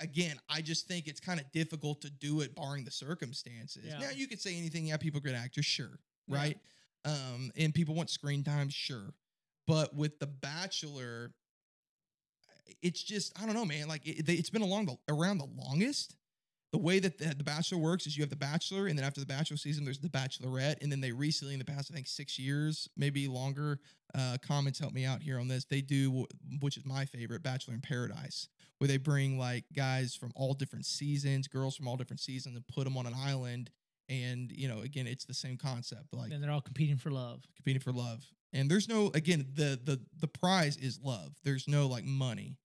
again, 0.00 0.38
I 0.48 0.60
just 0.60 0.86
think 0.86 1.06
it's 1.06 1.20
kind 1.20 1.40
of 1.40 1.50
difficult 1.52 2.00
to 2.02 2.10
do 2.10 2.40
it 2.40 2.54
barring 2.54 2.84
the 2.84 2.90
circumstances. 2.90 3.84
Yeah. 3.86 3.98
Now 3.98 4.10
you 4.10 4.26
could 4.26 4.40
say 4.40 4.56
anything. 4.56 4.86
Yeah, 4.86 4.96
people 4.96 5.18
are 5.18 5.22
good 5.22 5.34
actors, 5.34 5.64
sure, 5.66 5.98
Yeah. 6.28 6.36
right? 6.36 6.58
Um, 7.04 7.50
and 7.56 7.74
people 7.74 7.94
want 7.94 8.10
screen 8.10 8.42
time, 8.42 8.68
sure. 8.70 9.12
But 9.66 9.94
with 9.94 10.18
The 10.18 10.26
Bachelor, 10.26 11.32
it's 12.82 13.02
just 13.02 13.32
I 13.40 13.46
don't 13.46 13.54
know, 13.54 13.64
man. 13.64 13.88
Like 13.88 14.06
it, 14.06 14.28
it's 14.28 14.50
been 14.50 14.62
along 14.62 14.86
the 14.86 14.96
around 15.08 15.38
the 15.38 15.48
longest. 15.56 16.16
The 16.72 16.78
way 16.78 16.98
that 16.98 17.18
the, 17.18 17.26
the 17.26 17.44
Bachelor 17.44 17.78
works 17.78 18.04
is 18.04 18.16
you 18.16 18.24
have 18.24 18.30
the 18.30 18.36
Bachelor, 18.36 18.88
and 18.88 18.98
then 18.98 19.04
after 19.04 19.20
the 19.20 19.26
Bachelor 19.26 19.56
season, 19.56 19.84
there's 19.84 20.00
the 20.00 20.08
Bachelorette, 20.08 20.82
and 20.82 20.90
then 20.90 21.00
they 21.00 21.12
recently, 21.12 21.54
in 21.54 21.60
the 21.60 21.64
past, 21.64 21.88
I 21.92 21.94
think 21.94 22.08
six 22.08 22.36
years, 22.36 22.88
maybe 22.96 23.28
longer. 23.28 23.78
Uh, 24.12 24.38
comments 24.44 24.80
help 24.80 24.92
me 24.92 25.04
out 25.04 25.22
here 25.22 25.38
on 25.38 25.46
this. 25.46 25.64
They 25.64 25.80
do, 25.80 26.26
which 26.60 26.76
is 26.76 26.84
my 26.84 27.04
favorite, 27.04 27.44
Bachelor 27.44 27.74
in 27.74 27.80
Paradise, 27.80 28.48
where 28.78 28.88
they 28.88 28.96
bring 28.96 29.38
like 29.38 29.64
guys 29.74 30.16
from 30.16 30.32
all 30.34 30.52
different 30.52 30.84
seasons, 30.84 31.46
girls 31.46 31.76
from 31.76 31.86
all 31.86 31.96
different 31.96 32.20
seasons, 32.20 32.56
and 32.56 32.66
put 32.66 32.82
them 32.84 32.96
on 32.96 33.06
an 33.06 33.14
island. 33.14 33.70
And 34.08 34.52
you 34.52 34.68
know, 34.68 34.80
again, 34.80 35.06
it's 35.06 35.24
the 35.24 35.34
same 35.34 35.56
concept, 35.56 36.12
like 36.12 36.30
And 36.32 36.42
they're 36.42 36.50
all 36.50 36.60
competing 36.60 36.96
for 36.96 37.10
love. 37.10 37.42
competing 37.56 37.80
for 37.80 37.92
love. 37.92 38.24
And 38.52 38.70
there's 38.70 38.88
no 38.88 39.10
again 39.14 39.46
the 39.54 39.80
the 39.82 40.00
the 40.20 40.28
prize 40.28 40.76
is 40.76 41.00
love. 41.02 41.34
There's 41.42 41.66
no 41.66 41.86
like 41.88 42.04
money, 42.04 42.56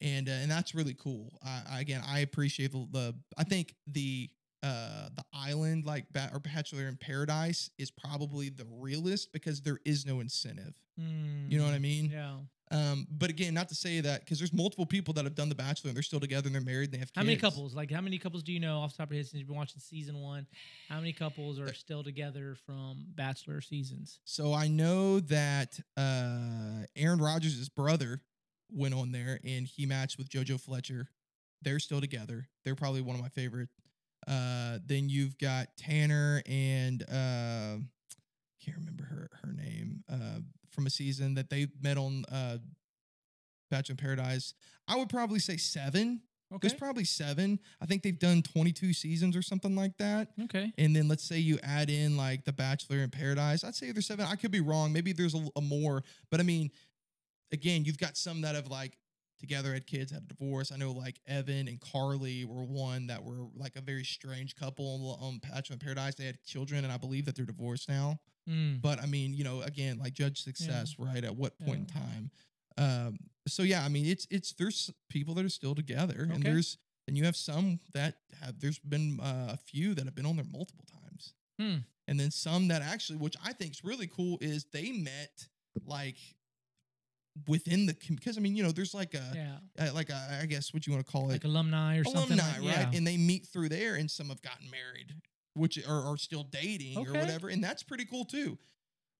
and 0.00 0.28
uh, 0.28 0.32
and 0.32 0.50
that's 0.50 0.74
really 0.74 0.94
cool. 0.94 1.38
I, 1.44 1.62
I 1.70 1.80
again 1.80 2.02
I 2.06 2.20
appreciate 2.20 2.72
the, 2.72 2.86
the 2.90 3.14
I 3.38 3.44
think 3.44 3.74
the 3.86 4.28
uh 4.62 5.08
the 5.16 5.24
island 5.32 5.86
like 5.86 6.06
ba- 6.12 6.30
or 6.32 6.38
Bachelor 6.40 6.86
in 6.88 6.96
Paradise 6.96 7.70
is 7.78 7.90
probably 7.90 8.48
the 8.50 8.66
realest 8.70 9.32
because 9.32 9.60
there 9.62 9.78
is 9.84 10.04
no 10.06 10.20
incentive. 10.20 10.76
You 10.96 11.58
know 11.58 11.64
what 11.64 11.74
I 11.74 11.78
mean? 11.78 12.08
Mm, 12.10 12.12
Yeah. 12.12 12.36
Um, 12.72 13.06
but 13.10 13.28
again, 13.28 13.52
not 13.52 13.68
to 13.68 13.74
say 13.74 14.00
that 14.00 14.20
because 14.20 14.38
there's 14.38 14.52
multiple 14.52 14.86
people 14.86 15.12
that 15.14 15.24
have 15.24 15.34
done 15.34 15.50
the 15.50 15.54
Bachelor 15.54 15.88
and 15.88 15.96
they're 15.96 16.02
still 16.02 16.20
together 16.20 16.46
and 16.46 16.54
they're 16.54 16.62
married 16.62 16.86
and 16.86 16.94
they 16.94 16.98
have 16.98 17.12
kids. 17.12 17.16
How 17.16 17.22
many 17.22 17.36
couples? 17.36 17.74
Like, 17.74 17.90
how 17.90 18.00
many 18.00 18.16
couples 18.16 18.42
do 18.42 18.50
you 18.50 18.60
know 18.60 18.78
off 18.78 18.92
the 18.92 18.98
top 18.98 19.08
of 19.08 19.12
your 19.12 19.18
head 19.18 19.26
since 19.26 19.38
you've 19.38 19.48
been 19.48 19.56
watching 19.56 19.78
season 19.78 20.18
one? 20.18 20.46
How 20.88 20.96
many 20.96 21.12
couples 21.12 21.60
are 21.60 21.74
still 21.74 22.02
together 22.02 22.56
from 22.64 23.04
Bachelor 23.14 23.60
seasons? 23.60 24.20
So 24.24 24.54
I 24.54 24.68
know 24.68 25.20
that 25.20 25.78
uh, 25.98 26.86
Aaron 26.96 27.20
Rodgers' 27.20 27.68
brother 27.68 28.22
went 28.70 28.94
on 28.94 29.12
there 29.12 29.38
and 29.44 29.66
he 29.66 29.84
matched 29.84 30.16
with 30.16 30.30
JoJo 30.30 30.58
Fletcher. 30.58 31.08
They're 31.60 31.78
still 31.78 32.00
together. 32.00 32.48
They're 32.64 32.74
probably 32.74 33.02
one 33.02 33.16
of 33.16 33.22
my 33.22 33.28
favorite. 33.28 33.68
Uh, 34.26 34.78
then 34.86 35.10
you've 35.10 35.36
got 35.36 35.68
Tanner 35.76 36.42
and 36.46 37.02
uh, 37.02 37.76
can't 38.64 38.78
remember 38.78 39.04
her 39.04 39.28
her 39.42 39.52
name 39.52 40.04
uh, 40.10 40.40
from 40.72 40.86
a 40.86 40.90
season 40.90 41.34
that 41.34 41.50
they 41.50 41.68
met 41.80 41.96
on 41.96 42.24
uh, 42.30 42.58
Bachelor 43.70 43.94
in 43.94 43.96
Paradise. 43.98 44.54
I 44.88 44.96
would 44.96 45.08
probably 45.08 45.38
say 45.38 45.56
seven. 45.56 46.22
Okay. 46.52 46.68
There's 46.68 46.78
probably 46.78 47.04
seven. 47.04 47.58
I 47.80 47.86
think 47.86 48.02
they've 48.02 48.18
done 48.18 48.42
22 48.42 48.92
seasons 48.92 49.36
or 49.36 49.40
something 49.40 49.74
like 49.74 49.96
that. 49.96 50.28
Okay. 50.44 50.70
And 50.76 50.94
then 50.94 51.08
let's 51.08 51.24
say 51.24 51.38
you 51.38 51.58
add 51.62 51.88
in 51.88 52.16
like 52.16 52.44
The 52.44 52.52
Bachelor 52.52 52.98
in 52.98 53.08
Paradise. 53.08 53.64
I'd 53.64 53.74
say 53.74 53.90
there's 53.90 54.06
seven. 54.06 54.26
I 54.26 54.36
could 54.36 54.50
be 54.50 54.60
wrong. 54.60 54.92
Maybe 54.92 55.12
there's 55.12 55.34
a, 55.34 55.48
a 55.56 55.62
more. 55.62 56.02
But 56.30 56.40
I 56.40 56.42
mean, 56.42 56.70
again, 57.52 57.84
you've 57.86 57.98
got 57.98 58.18
some 58.18 58.42
that 58.42 58.54
have 58.54 58.68
like 58.68 58.98
together 59.42 59.74
had 59.74 59.86
kids, 59.86 60.10
had 60.10 60.22
a 60.22 60.26
divorce. 60.26 60.72
I 60.72 60.76
know 60.76 60.92
like 60.92 61.20
Evan 61.26 61.68
and 61.68 61.78
Carly 61.80 62.46
were 62.46 62.64
one 62.64 63.08
that 63.08 63.22
were 63.22 63.48
like 63.54 63.76
a 63.76 63.82
very 63.82 64.04
strange 64.04 64.56
couple 64.56 65.18
on, 65.20 65.40
in 65.70 65.78
Paradise. 65.78 66.14
They 66.14 66.24
had 66.24 66.42
children, 66.44 66.84
and 66.84 66.92
I 66.92 66.96
believe 66.96 67.26
that 67.26 67.36
they're 67.36 67.44
divorced 67.44 67.88
now. 67.88 68.18
Mm. 68.48 68.80
But 68.80 69.02
I 69.02 69.06
mean, 69.06 69.34
you 69.34 69.44
know, 69.44 69.60
again, 69.62 69.98
like 69.98 70.14
judge 70.14 70.42
success, 70.42 70.96
right? 70.98 71.22
At 71.22 71.36
what 71.36 71.58
point 71.58 71.78
in 71.80 71.86
time? 71.86 72.30
Um, 72.78 73.18
so 73.46 73.62
yeah, 73.62 73.84
I 73.84 73.88
mean, 73.88 74.06
it's 74.06 74.26
it's 74.30 74.52
there's 74.54 74.90
people 75.10 75.34
that 75.34 75.44
are 75.44 75.50
still 75.50 75.74
together, 75.74 76.28
and 76.32 76.42
there's 76.42 76.78
and 77.06 77.18
you 77.18 77.24
have 77.24 77.36
some 77.36 77.80
that 77.94 78.16
have. 78.40 78.60
There's 78.60 78.78
been 78.78 79.20
uh, 79.20 79.50
a 79.52 79.56
few 79.56 79.94
that 79.94 80.04
have 80.04 80.14
been 80.14 80.26
on 80.26 80.36
there 80.36 80.46
multiple 80.50 80.86
times, 80.90 81.34
Hmm. 81.60 81.78
and 82.08 82.18
then 82.18 82.30
some 82.30 82.68
that 82.68 82.82
actually, 82.82 83.18
which 83.18 83.36
I 83.44 83.52
think 83.52 83.72
is 83.72 83.84
really 83.84 84.06
cool, 84.06 84.38
is 84.40 84.64
they 84.72 84.92
met 84.92 85.48
like 85.84 86.16
within 87.48 87.86
the 87.86 87.96
because 88.08 88.36
I 88.36 88.40
mean, 88.40 88.54
you 88.56 88.62
know, 88.62 88.72
there's 88.72 88.94
like 88.94 89.14
a 89.14 89.32
yeah, 89.34 89.86
uh, 89.88 89.92
like 89.94 90.10
a, 90.10 90.38
I 90.42 90.46
guess 90.46 90.72
what 90.74 90.86
you 90.86 90.92
want 90.92 91.04
to 91.06 91.10
call 91.10 91.30
it, 91.30 91.32
like 91.32 91.44
alumni 91.44 91.98
or 91.98 92.04
something. 92.04 92.38
alumni, 92.38 92.58
like- 92.60 92.76
right? 92.76 92.88
Yeah. 92.92 92.96
And 92.98 93.06
they 93.06 93.16
meet 93.16 93.46
through 93.46 93.70
there, 93.70 93.94
and 93.94 94.10
some 94.10 94.28
have 94.28 94.42
gotten 94.42 94.70
married, 94.70 95.14
which 95.54 95.78
are, 95.86 96.02
are 96.12 96.16
still 96.16 96.44
dating 96.44 96.98
or 96.98 97.12
whatever, 97.12 97.48
and 97.48 97.62
that's 97.62 97.82
pretty 97.82 98.04
cool 98.04 98.24
too. 98.24 98.58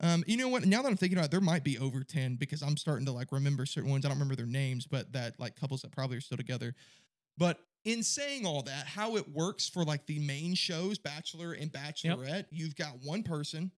Um, 0.00 0.24
you 0.26 0.36
know 0.36 0.48
what? 0.48 0.64
Now 0.64 0.82
that 0.82 0.88
I'm 0.88 0.96
thinking 0.96 1.16
about 1.16 1.26
it, 1.26 1.30
there 1.30 1.40
might 1.40 1.62
be 1.62 1.78
over 1.78 2.02
10 2.02 2.34
because 2.34 2.60
I'm 2.60 2.76
starting 2.76 3.06
to 3.06 3.12
like 3.12 3.30
remember 3.30 3.64
certain 3.64 3.88
ones. 3.90 4.04
I 4.04 4.08
don't 4.08 4.16
remember 4.16 4.34
their 4.34 4.46
names, 4.46 4.84
but 4.86 5.12
that 5.12 5.38
like 5.38 5.54
couples 5.54 5.82
that 5.82 5.92
probably 5.92 6.16
are 6.16 6.20
still 6.20 6.36
together. 6.36 6.74
But 7.38 7.58
in 7.84 8.02
saying 8.02 8.44
all 8.44 8.62
that, 8.62 8.86
how 8.86 9.16
it 9.16 9.28
works 9.28 9.68
for 9.68 9.84
like 9.84 10.06
the 10.06 10.18
main 10.18 10.54
shows, 10.54 10.98
Bachelor 10.98 11.52
and 11.52 11.70
Bachelorette, 11.70 12.46
you've 12.50 12.74
got 12.74 12.94
one 13.02 13.22
person 13.22 13.70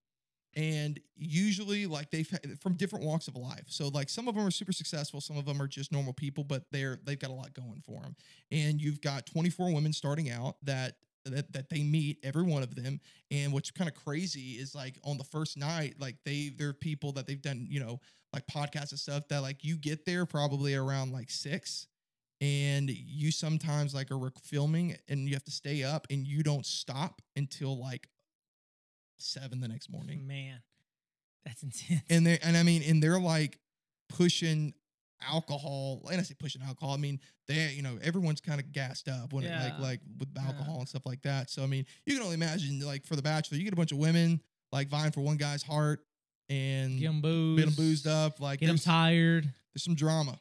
and 0.56 1.00
usually 1.16 1.86
like 1.86 2.10
they've 2.10 2.28
had- 2.28 2.60
from 2.60 2.74
different 2.74 3.04
walks 3.04 3.28
of 3.28 3.36
life. 3.36 3.64
So 3.66 3.88
like 3.88 4.08
some 4.08 4.28
of 4.28 4.34
them 4.34 4.46
are 4.46 4.50
super 4.50 4.72
successful, 4.72 5.20
some 5.20 5.36
of 5.36 5.44
them 5.44 5.60
are 5.60 5.66
just 5.66 5.92
normal 5.92 6.12
people, 6.12 6.44
but 6.44 6.64
they're 6.70 7.00
they've 7.04 7.18
got 7.18 7.30
a 7.30 7.34
lot 7.34 7.52
going 7.54 7.82
for 7.84 8.00
them. 8.02 8.16
And 8.50 8.80
you've 8.80 9.00
got 9.00 9.26
24 9.26 9.72
women 9.72 9.92
starting 9.92 10.30
out 10.30 10.56
that 10.62 10.96
that, 11.24 11.52
that 11.54 11.70
they 11.70 11.82
meet 11.82 12.18
every 12.22 12.42
one 12.42 12.62
of 12.62 12.74
them 12.74 13.00
and 13.30 13.50
what's 13.50 13.70
kind 13.70 13.88
of 13.88 13.94
crazy 13.94 14.52
is 14.52 14.74
like 14.74 14.98
on 15.04 15.16
the 15.16 15.24
first 15.24 15.56
night 15.56 15.94
like 15.98 16.16
they 16.26 16.52
they're 16.58 16.74
people 16.74 17.12
that 17.12 17.26
they've 17.26 17.40
done 17.40 17.66
you 17.66 17.80
know 17.80 17.98
like 18.34 18.46
podcasts 18.46 18.90
and 18.90 19.00
stuff 19.00 19.26
that 19.28 19.40
like 19.40 19.64
you 19.64 19.78
get 19.78 20.04
there 20.04 20.26
probably 20.26 20.74
around 20.74 21.12
like 21.12 21.30
six 21.30 21.86
and 22.40 22.90
you 22.90 23.30
sometimes 23.30 23.94
like 23.94 24.10
are 24.10 24.32
filming 24.42 24.96
and 25.08 25.26
you 25.28 25.34
have 25.34 25.44
to 25.44 25.50
stay 25.50 25.82
up 25.82 26.06
and 26.10 26.26
you 26.26 26.42
don't 26.42 26.66
stop 26.66 27.22
until 27.36 27.78
like 27.80 28.08
seven 29.18 29.60
the 29.60 29.68
next 29.68 29.90
morning 29.90 30.26
man, 30.26 30.60
that's 31.44 31.62
intense. 31.62 32.02
and 32.10 32.26
they 32.26 32.38
and 32.42 32.56
I 32.56 32.62
mean, 32.62 32.82
and 32.82 33.02
they're 33.02 33.20
like 33.20 33.58
pushing 34.08 34.74
alcohol. 35.30 36.06
And 36.10 36.20
I 36.20 36.22
say 36.24 36.34
pushing 36.38 36.62
alcohol. 36.62 36.94
I 36.94 36.98
mean, 36.98 37.20
they 37.48 37.72
you 37.74 37.82
know 37.82 37.98
everyone's 38.02 38.40
kind 38.40 38.60
of 38.60 38.72
gassed 38.72 39.08
up 39.08 39.32
when 39.32 39.44
it, 39.44 39.50
like 39.62 39.78
like 39.78 40.00
with 40.18 40.28
Yeah. 40.36 40.42
alcohol 40.46 40.78
and 40.80 40.88
stuff 40.88 41.06
like 41.06 41.22
that. 41.22 41.50
So 41.50 41.62
I 41.62 41.66
mean, 41.66 41.86
you 42.06 42.14
can 42.14 42.22
only 42.22 42.34
imagine 42.34 42.80
like 42.80 43.06
for 43.06 43.16
the 43.16 43.22
Bachelor, 43.22 43.58
you 43.58 43.64
get 43.64 43.72
a 43.72 43.76
bunch 43.76 43.92
of 43.92 43.98
women 43.98 44.40
like 44.72 44.88
vying 44.88 45.12
for 45.12 45.20
one 45.20 45.36
guy's 45.36 45.62
heart 45.62 46.00
and 46.50 46.98
get 47.00 47.06
them 47.06 47.20
boozed, 47.20 47.58
get 47.58 47.64
them 47.66 47.74
boozed 47.74 48.06
up. 48.06 48.40
Like 48.40 48.60
get 48.60 48.66
them 48.66 48.78
tired. 48.78 49.44
there's 49.72 49.84
some 49.84 49.94
drama. 49.94 50.38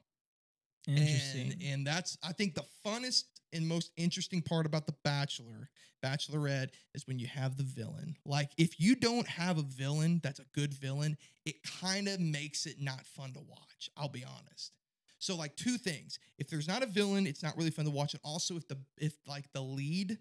Interesting. 0.88 1.52
And, 1.54 1.64
and 1.64 1.88
that's 1.88 2.18
I 2.24 2.34
think 2.34 2.56
the 2.56 2.64
funnest 2.86 3.24
and 3.54 3.68
most 3.68 3.92
interesting 3.98 4.42
part 4.42 4.66
about 4.66 4.86
the 4.86 4.96
Bachelor, 5.04 5.70
Bachelorette, 6.04 6.70
is 6.94 7.08
when 7.08 7.20
you 7.20 7.28
have 7.28 7.58
the 7.58 7.64
villain. 7.64 8.16
Like 8.26 8.52
if 8.58 8.80
you 8.80 8.96
don't 8.96 9.28
have 9.28 9.58
a 9.58 9.64
villain 9.64 10.20
that's 10.24 10.40
a 10.40 10.46
good 10.54 10.74
villain, 10.74 11.18
it 11.46 11.56
kind 11.82 12.08
of 12.08 12.20
makes 12.20 12.66
it 12.66 12.78
not 12.80 13.06
fun 13.06 13.34
to 13.34 13.40
watch. 13.40 13.90
I'll 13.98 14.10
be 14.10 14.26
honest. 14.26 14.78
So 15.20 15.36
like 15.36 15.56
two 15.56 15.78
things. 15.78 16.20
If 16.38 16.50
there's 16.50 16.68
not 16.68 16.84
a 16.84 16.88
villain, 16.88 17.28
it's 17.28 17.44
not 17.44 17.56
really 17.58 17.72
fun 17.72 17.86
to 17.86 17.92
watch. 17.92 18.14
And 18.14 18.22
also 18.24 18.58
if 18.58 18.68
the 18.68 18.78
if 18.98 19.14
like 19.28 19.52
the 19.54 19.62
lead 19.62 20.18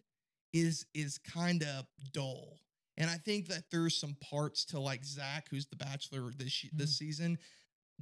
is 0.53 0.87
is 0.95 1.19
kind 1.19 1.63
of 1.63 1.87
dull. 2.13 2.59
And 2.99 3.09
I 3.09 3.17
think 3.17 3.49
that 3.49 3.65
there's 3.71 3.97
some 3.97 4.17
parts 4.21 4.65
to 4.67 4.79
like 4.79 5.05
Zach, 5.05 5.47
who's 5.51 5.67
the 5.67 5.77
Bachelor 5.77 6.31
this 6.37 6.39
this 6.39 6.71
mm-hmm. 6.71 6.85
season, 6.87 7.39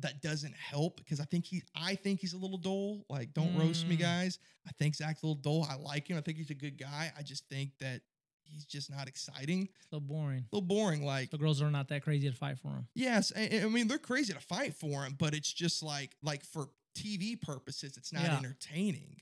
that 0.02 0.22
doesn't 0.22 0.54
help 0.54 0.96
because 0.96 1.20
I 1.20 1.24
think 1.24 1.44
he 1.44 1.62
I 1.74 1.94
think 1.94 2.20
he's 2.20 2.32
a 2.34 2.38
little 2.38 2.58
dull. 2.58 3.04
Like, 3.08 3.32
don't 3.34 3.56
roast 3.56 3.86
me, 3.86 3.96
Mm. 3.96 4.00
guys. 4.00 4.38
I 4.66 4.72
think 4.78 4.94
Zach's 4.94 5.22
a 5.22 5.26
little 5.26 5.40
dull. 5.42 5.66
I 5.70 5.74
like 5.76 6.08
him. 6.08 6.16
I 6.16 6.20
think 6.20 6.38
he's 6.38 6.50
a 6.50 6.54
good 6.54 6.78
guy. 6.78 7.12
I 7.18 7.22
just 7.22 7.48
think 7.48 7.78
that 7.78 8.02
he's 8.44 8.64
just 8.64 8.90
not 8.90 9.06
exciting. 9.08 9.68
A 9.92 9.96
little 9.96 10.06
boring. 10.08 10.44
A 10.52 10.56
little 10.56 10.66
boring. 10.66 11.04
Like, 11.04 11.30
The 11.30 11.38
girls 11.38 11.62
are 11.62 11.70
not 11.70 11.88
that 11.88 12.02
crazy 12.02 12.28
to 12.30 12.36
fight 12.36 12.58
for 12.58 12.68
him. 12.68 12.88
yes, 12.94 13.32
I, 13.36 13.60
I 13.64 13.68
mean 13.68 13.86
they're 13.88 13.98
crazy 13.98 14.32
to 14.32 14.40
fight 14.40 14.74
for 14.74 15.04
him, 15.04 15.14
but 15.18 15.34
it's 15.34 15.52
just 15.52 15.82
like 15.82 16.16
like 16.22 16.44
for 16.44 16.68
TV 16.96 17.40
purposes, 17.40 17.96
it's 17.96 18.12
not 18.12 18.24
Yeah. 18.24 18.38
entertaining. 18.38 19.20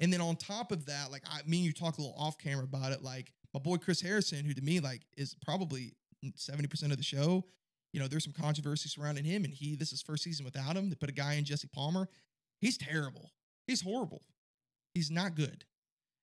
And 0.00 0.12
then 0.12 0.20
on 0.20 0.36
top 0.36 0.72
of 0.72 0.86
that, 0.86 1.10
like 1.10 1.22
I 1.30 1.40
mean, 1.46 1.64
you 1.64 1.72
talk 1.72 1.98
a 1.98 2.00
little 2.00 2.16
off 2.16 2.38
camera 2.38 2.64
about 2.64 2.92
it. 2.92 3.02
Like 3.02 3.32
my 3.54 3.60
boy 3.60 3.76
Chris 3.76 4.00
Harrison, 4.00 4.44
who 4.44 4.54
to 4.54 4.62
me 4.62 4.80
like 4.80 5.02
is 5.16 5.34
probably 5.42 5.92
seventy 6.36 6.68
percent 6.68 6.92
of 6.92 6.98
the 6.98 7.04
show. 7.04 7.44
You 7.92 8.00
know, 8.00 8.08
there's 8.08 8.24
some 8.24 8.32
controversy 8.32 8.88
surrounding 8.88 9.24
him, 9.24 9.44
and 9.44 9.52
he 9.52 9.76
this 9.76 9.92
is 9.92 10.02
first 10.02 10.24
season 10.24 10.44
without 10.44 10.76
him. 10.76 10.88
They 10.88 10.96
put 10.96 11.10
a 11.10 11.14
guy 11.14 11.34
in 11.34 11.44
Jesse 11.44 11.68
Palmer. 11.68 12.08
He's 12.60 12.78
terrible. 12.78 13.30
He's 13.66 13.82
horrible. 13.82 14.22
He's 14.94 15.10
not 15.10 15.34
good, 15.34 15.64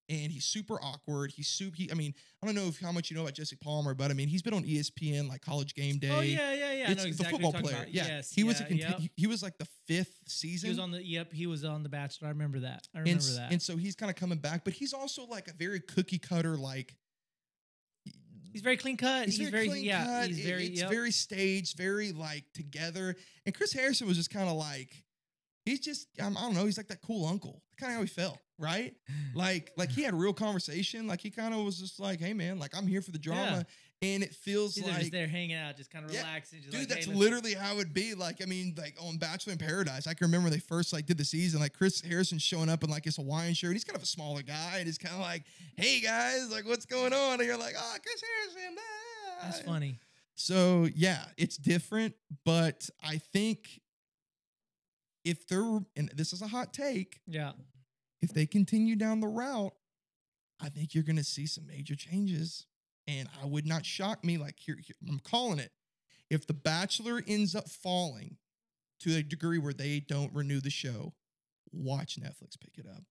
and 0.10 0.32
he's 0.32 0.46
super 0.46 0.80
awkward. 0.84 1.32
He's 1.32 1.48
super. 1.48 1.76
He, 1.76 1.92
I 1.92 1.94
mean, 1.94 2.14
I 2.42 2.46
don't 2.46 2.56
know 2.56 2.66
if, 2.66 2.80
how 2.80 2.92
much 2.92 3.10
you 3.10 3.16
know 3.16 3.22
about 3.22 3.36
Jesse 3.36 3.56
Palmer, 3.56 3.94
but 3.94 4.10
I 4.10 4.14
mean, 4.16 4.28
he's 4.28 4.42
been 4.42 4.54
on 4.54 4.64
ESPN 4.64 5.30
like 5.30 5.42
College 5.42 5.76
Game 5.76 5.98
oh, 5.98 6.00
Day. 6.00 6.12
Oh 6.12 6.22
yeah, 6.22 6.54
yeah, 6.54 6.72
yeah. 6.72 6.88
I 6.88 6.92
It's 6.92 7.04
know 7.04 7.08
exactly 7.08 7.38
the 7.38 7.44
football 7.44 7.62
player. 7.62 7.76
about. 7.76 7.94
Yeah, 7.94 8.08
Yes, 8.08 8.32
he 8.34 8.44
was 8.44 8.62
a 8.62 8.64
yeah, 8.70 8.90
yep. 8.90 9.00
he, 9.00 9.12
he 9.16 9.28
was 9.28 9.44
like 9.44 9.58
the 9.60 9.68
fifth 9.88 10.18
season. 10.28 10.68
He 10.68 10.72
was 10.72 10.80
on 10.80 10.92
the 10.92 11.06
yep. 11.06 11.32
He 11.32 11.46
was 11.46 11.64
on 11.64 11.84
the 11.84 11.90
Bachelor. 11.90 12.28
I 12.28 12.32
remember 12.32 12.60
that. 12.62 12.88
I 12.96 13.00
remember 13.00 13.24
and, 13.28 13.38
that. 13.38 13.52
and 13.52 13.62
so 13.62 13.78
he's 13.78 13.96
kind 13.96 14.10
of 14.10 14.16
coming 14.16 14.40
back, 14.40 14.64
but 14.64 14.74
he's 14.74 14.94
also 14.94 15.26
like 15.26 15.48
a 15.48 15.54
very 15.54 15.80
cookie 15.80 16.20
cutter, 16.20 16.58
like 16.58 16.96
he's 18.52 18.62
very 18.62 18.78
clean 18.78 18.98
cut. 18.98 19.26
He's, 19.26 19.50
very, 19.50 19.68
clean 19.68 19.84
yeah. 19.84 20.06
cut. 20.06 20.28
He's 20.28 20.46
very 20.46 20.68
it's 20.68 20.82
yep. 20.82 20.90
very 20.90 21.12
staged, 21.12 21.78
very 21.78 22.12
like 22.12 22.46
together. 22.54 23.16
And 23.46 23.56
Chris 23.56 23.74
Harrison 23.74 24.08
was 24.08 24.18
just 24.18 24.30
kind 24.30 24.50
of 24.50 24.56
like 24.56 25.04
he's 25.66 25.80
just 25.80 26.08
um, 26.22 26.38
I 26.38 26.42
don't 26.42 26.56
know. 26.56 26.66
He's 26.66 26.78
like 26.78 26.88
that 26.88 27.02
cool 27.02 27.26
uncle. 27.26 27.62
Kind 27.80 27.92
of 27.92 27.98
how 27.98 28.02
he 28.02 28.08
felt, 28.08 28.40
right? 28.58 28.94
Like 29.36 29.72
like 29.78 29.92
he 29.92 30.02
had 30.02 30.16
real 30.16 30.34
conversation. 30.34 31.08
Like 31.08 31.22
he 31.22 31.30
kind 31.30 31.54
of 31.54 31.64
was 31.64 31.80
just 31.80 32.00
like, 32.00 32.20
hey 32.20 32.34
man, 32.34 32.60
like 32.60 32.76
I'm 32.76 32.88
here 32.88 33.02
for 33.02 33.12
the 33.12 33.20
drama, 33.20 33.66
and 34.02 34.24
it 34.24 34.34
feels 34.34 34.78
like 34.82 35.00
just 35.00 35.12
there 35.12 35.28
hanging 35.28 35.56
out, 35.58 35.76
just 35.76 35.92
kind 35.92 36.06
of 36.06 36.14
Yeah, 36.14 36.20
relaxing. 36.22 36.62
Dude, 36.62 36.74
like, 36.74 36.88
that's 36.88 37.06
hey, 37.06 37.14
literally 37.14 37.54
how 37.54 37.76
it'd 37.76 37.94
be. 37.94 38.14
Like, 38.14 38.42
I 38.42 38.46
mean, 38.46 38.74
like 38.78 38.96
on 39.02 39.18
Bachelor 39.18 39.54
in 39.54 39.60
Paradise, 39.60 40.08
I 40.08 40.14
can 40.14 40.26
remember 40.28 40.46
when 40.46 40.54
they 40.54 40.60
first 40.60 40.94
like 40.94 41.06
did 41.06 41.18
the 41.18 41.26
season. 41.26 41.60
Like 41.60 41.74
Chris 41.74 42.00
Harrison 42.02 42.38
showing 42.40 42.70
up 42.70 42.84
in 42.84 42.90
like 42.90 43.04
his 43.06 43.18
Hawaiian 43.18 43.54
shirt. 43.54 43.74
He's 43.74 43.84
kind 43.84 43.98
of 43.98 44.04
a 44.04 44.08
smaller 44.08 44.42
guy, 44.42 44.76
and 44.78 44.86
he's 44.86 44.98
kind 44.98 45.16
of 45.16 45.22
like, 45.22 45.44
"Hey 45.76 46.00
guys, 46.00 46.50
like, 46.52 46.66
what's 46.66 46.86
going 46.86 47.14
on?" 47.14 47.40
And 47.40 47.44
you're 47.48 47.58
like, 47.58 47.76
"Oh, 47.78 47.96
Chris 48.02 48.22
Harrison." 48.56 48.78
ah." 48.80 49.40
That's 49.44 49.62
funny. 49.62 50.00
So 50.36 50.88
yeah, 50.96 51.26
it's 51.38 51.58
different, 51.58 52.16
but 52.46 52.90
I 53.04 53.18
think 53.18 53.82
if 55.26 55.46
they're 55.48 55.80
and 55.98 56.10
this 56.16 56.32
is 56.32 56.42
a 56.42 56.48
hot 56.48 56.74
take, 56.74 57.20
Yeah. 57.28 57.52
if 58.22 58.34
they 58.34 58.46
continue 58.46 58.96
down 58.96 59.20
the 59.20 59.28
route, 59.28 59.74
I 60.62 60.70
think 60.70 60.96
you're 60.96 61.04
going 61.04 61.18
to 61.18 61.24
see 61.26 61.46
some 61.46 61.66
major 61.68 61.96
changes. 61.96 62.66
And 63.10 63.28
I 63.42 63.46
would 63.48 63.66
not 63.66 63.86
shock 63.86 64.24
me. 64.24 64.38
Like 64.38 64.60
here, 64.60 64.78
here- 64.82 64.96
I'm 65.08 65.20
calling 65.20 65.58
it. 65.60 65.72
If 66.30 66.46
The 66.46 66.54
Bachelor 66.54 67.24
ends 67.28 67.56
up 67.56 67.68
falling 67.68 68.38
to 69.00 69.16
a 69.16 69.24
degree 69.24 69.58
where 69.58 69.74
they 69.74 70.00
don't 70.00 70.32
renew 70.34 70.60
the 70.62 70.70
show, 70.70 71.14
watch 71.72 72.20
Netflix 72.20 72.60
pick 72.60 72.78
it 72.78 72.86
up. 72.88 73.04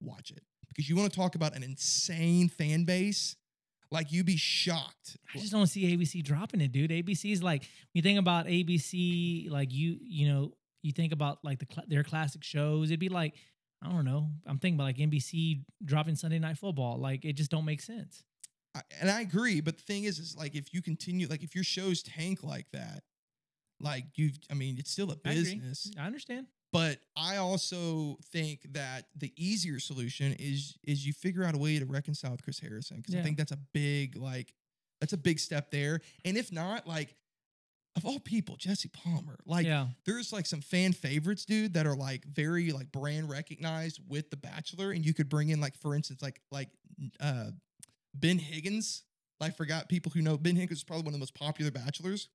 Watch 0.00 0.30
it 0.30 0.42
because 0.68 0.88
you 0.88 0.96
want 0.96 1.10
to 1.12 1.16
talk 1.18 1.34
about 1.34 1.56
an 1.56 1.62
insane 1.62 2.48
fan 2.48 2.84
base. 2.84 3.36
Like 3.90 4.12
you'd 4.12 4.26
be 4.26 4.36
shocked. 4.36 5.16
I 5.34 5.38
just 5.38 5.50
don't 5.50 5.66
see 5.66 5.96
ABC 5.96 6.22
dropping 6.22 6.60
it, 6.60 6.70
dude. 6.70 6.90
ABC 6.92 7.32
is 7.32 7.42
like 7.42 7.64
you 7.92 8.02
think 8.02 8.18
about 8.20 8.46
ABC, 8.46 9.50
like 9.50 9.72
you, 9.72 9.98
you 10.00 10.28
know, 10.28 10.52
you 10.82 10.92
think 10.92 11.12
about 11.12 11.38
like 11.42 11.58
the 11.58 11.66
their 11.88 12.04
classic 12.04 12.44
shows. 12.44 12.90
It'd 12.90 13.00
be 13.00 13.08
like 13.08 13.34
I 13.82 13.88
don't 13.88 14.04
know. 14.04 14.28
I'm 14.46 14.58
thinking 14.58 14.76
about 14.76 14.84
like 14.84 14.96
NBC 14.96 15.64
dropping 15.84 16.16
Sunday 16.16 16.38
Night 16.38 16.58
Football. 16.58 16.98
Like 16.98 17.24
it 17.24 17.34
just 17.34 17.50
don't 17.50 17.64
make 17.64 17.80
sense. 17.80 18.22
I, 18.74 18.82
and 19.00 19.10
I 19.10 19.20
agree, 19.20 19.60
but 19.60 19.76
the 19.78 19.82
thing 19.82 20.04
is, 20.04 20.18
is 20.18 20.36
like 20.36 20.54
if 20.54 20.72
you 20.72 20.82
continue, 20.82 21.26
like 21.26 21.42
if 21.42 21.54
your 21.54 21.64
shows 21.64 22.02
tank 22.02 22.44
like 22.44 22.66
that, 22.72 23.02
like 23.80 24.04
you've, 24.14 24.38
I 24.50 24.54
mean, 24.54 24.76
it's 24.78 24.90
still 24.90 25.10
a 25.10 25.16
business. 25.16 25.90
I 25.98 26.06
understand. 26.06 26.46
But 26.72 26.98
I 27.16 27.38
also 27.38 28.18
think 28.30 28.60
that 28.74 29.06
the 29.16 29.32
easier 29.36 29.80
solution 29.80 30.36
is 30.38 30.78
is 30.84 31.04
you 31.04 31.12
figure 31.12 31.42
out 31.42 31.54
a 31.56 31.58
way 31.58 31.78
to 31.78 31.84
reconcile 31.84 32.30
with 32.30 32.44
Chris 32.44 32.60
Harrison 32.60 32.98
because 32.98 33.16
I 33.16 33.22
think 33.22 33.38
that's 33.38 33.50
a 33.50 33.58
big 33.72 34.16
like 34.16 34.54
that's 35.00 35.12
a 35.12 35.18
big 35.18 35.40
step 35.40 35.72
there. 35.72 36.00
And 36.24 36.36
if 36.36 36.52
not, 36.52 36.86
like 36.86 37.16
of 37.96 38.06
all 38.06 38.20
people, 38.20 38.56
Jesse 38.56 38.88
Palmer, 38.88 39.38
like 39.46 39.66
yeah. 39.66 39.88
there's 40.06 40.32
like 40.32 40.46
some 40.46 40.60
fan 40.60 40.92
favorites, 40.92 41.44
dude, 41.44 41.74
that 41.74 41.86
are 41.86 41.96
like 41.96 42.24
very 42.24 42.70
like 42.70 42.92
brand 42.92 43.28
recognized 43.28 44.00
with 44.08 44.30
The 44.30 44.36
Bachelor, 44.36 44.92
and 44.92 45.04
you 45.04 45.12
could 45.12 45.28
bring 45.28 45.48
in 45.48 45.60
like 45.60 45.76
for 45.76 45.94
instance 45.94 46.22
like 46.22 46.40
like 46.50 46.68
uh 47.20 47.46
Ben 48.14 48.38
Higgins. 48.38 49.02
I 49.40 49.50
forgot 49.50 49.88
people 49.88 50.12
who 50.12 50.20
know 50.20 50.36
Ben 50.36 50.54
Higgins 50.54 50.78
is 50.78 50.84
probably 50.84 51.04
one 51.04 51.08
of 51.08 51.14
the 51.14 51.20
most 51.20 51.34
popular 51.34 51.70
bachelors. 51.70 52.28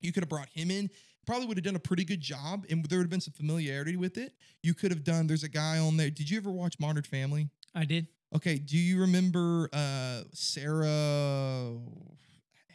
You 0.00 0.12
could 0.12 0.22
have 0.22 0.28
brought 0.28 0.48
him 0.50 0.70
in. 0.70 0.90
Probably 1.26 1.46
would 1.46 1.56
have 1.56 1.64
done 1.64 1.76
a 1.76 1.80
pretty 1.80 2.04
good 2.04 2.20
job, 2.20 2.66
and 2.68 2.84
there 2.84 2.98
would 2.98 3.04
have 3.04 3.10
been 3.10 3.20
some 3.20 3.32
familiarity 3.32 3.96
with 3.96 4.18
it. 4.18 4.34
You 4.62 4.74
could 4.74 4.90
have 4.90 5.04
done. 5.04 5.26
There's 5.26 5.42
a 5.42 5.48
guy 5.48 5.78
on 5.78 5.96
there. 5.96 6.10
Did 6.10 6.28
you 6.28 6.36
ever 6.36 6.50
watch 6.50 6.78
Modern 6.78 7.02
Family? 7.02 7.48
I 7.74 7.86
did. 7.86 8.08
Okay. 8.34 8.58
Do 8.58 8.76
you 8.76 9.00
remember 9.00 9.68
uh 9.72 10.22
Sarah 10.32 11.78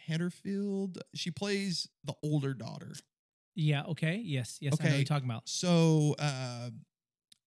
Hedderfield? 0.10 0.98
She 1.16 1.32
plays 1.32 1.88
the 2.04 2.13
older 2.24 2.54
daughter. 2.54 2.94
Yeah. 3.56 3.84
Okay. 3.84 4.22
Yes. 4.24 4.58
Yes. 4.62 4.74
I 4.80 4.84
know 4.84 4.89
Okay. 4.89 4.98
you're 5.00 5.06
talking 5.06 5.30
about. 5.30 5.48
So 5.50 6.16
uh, 6.20 6.70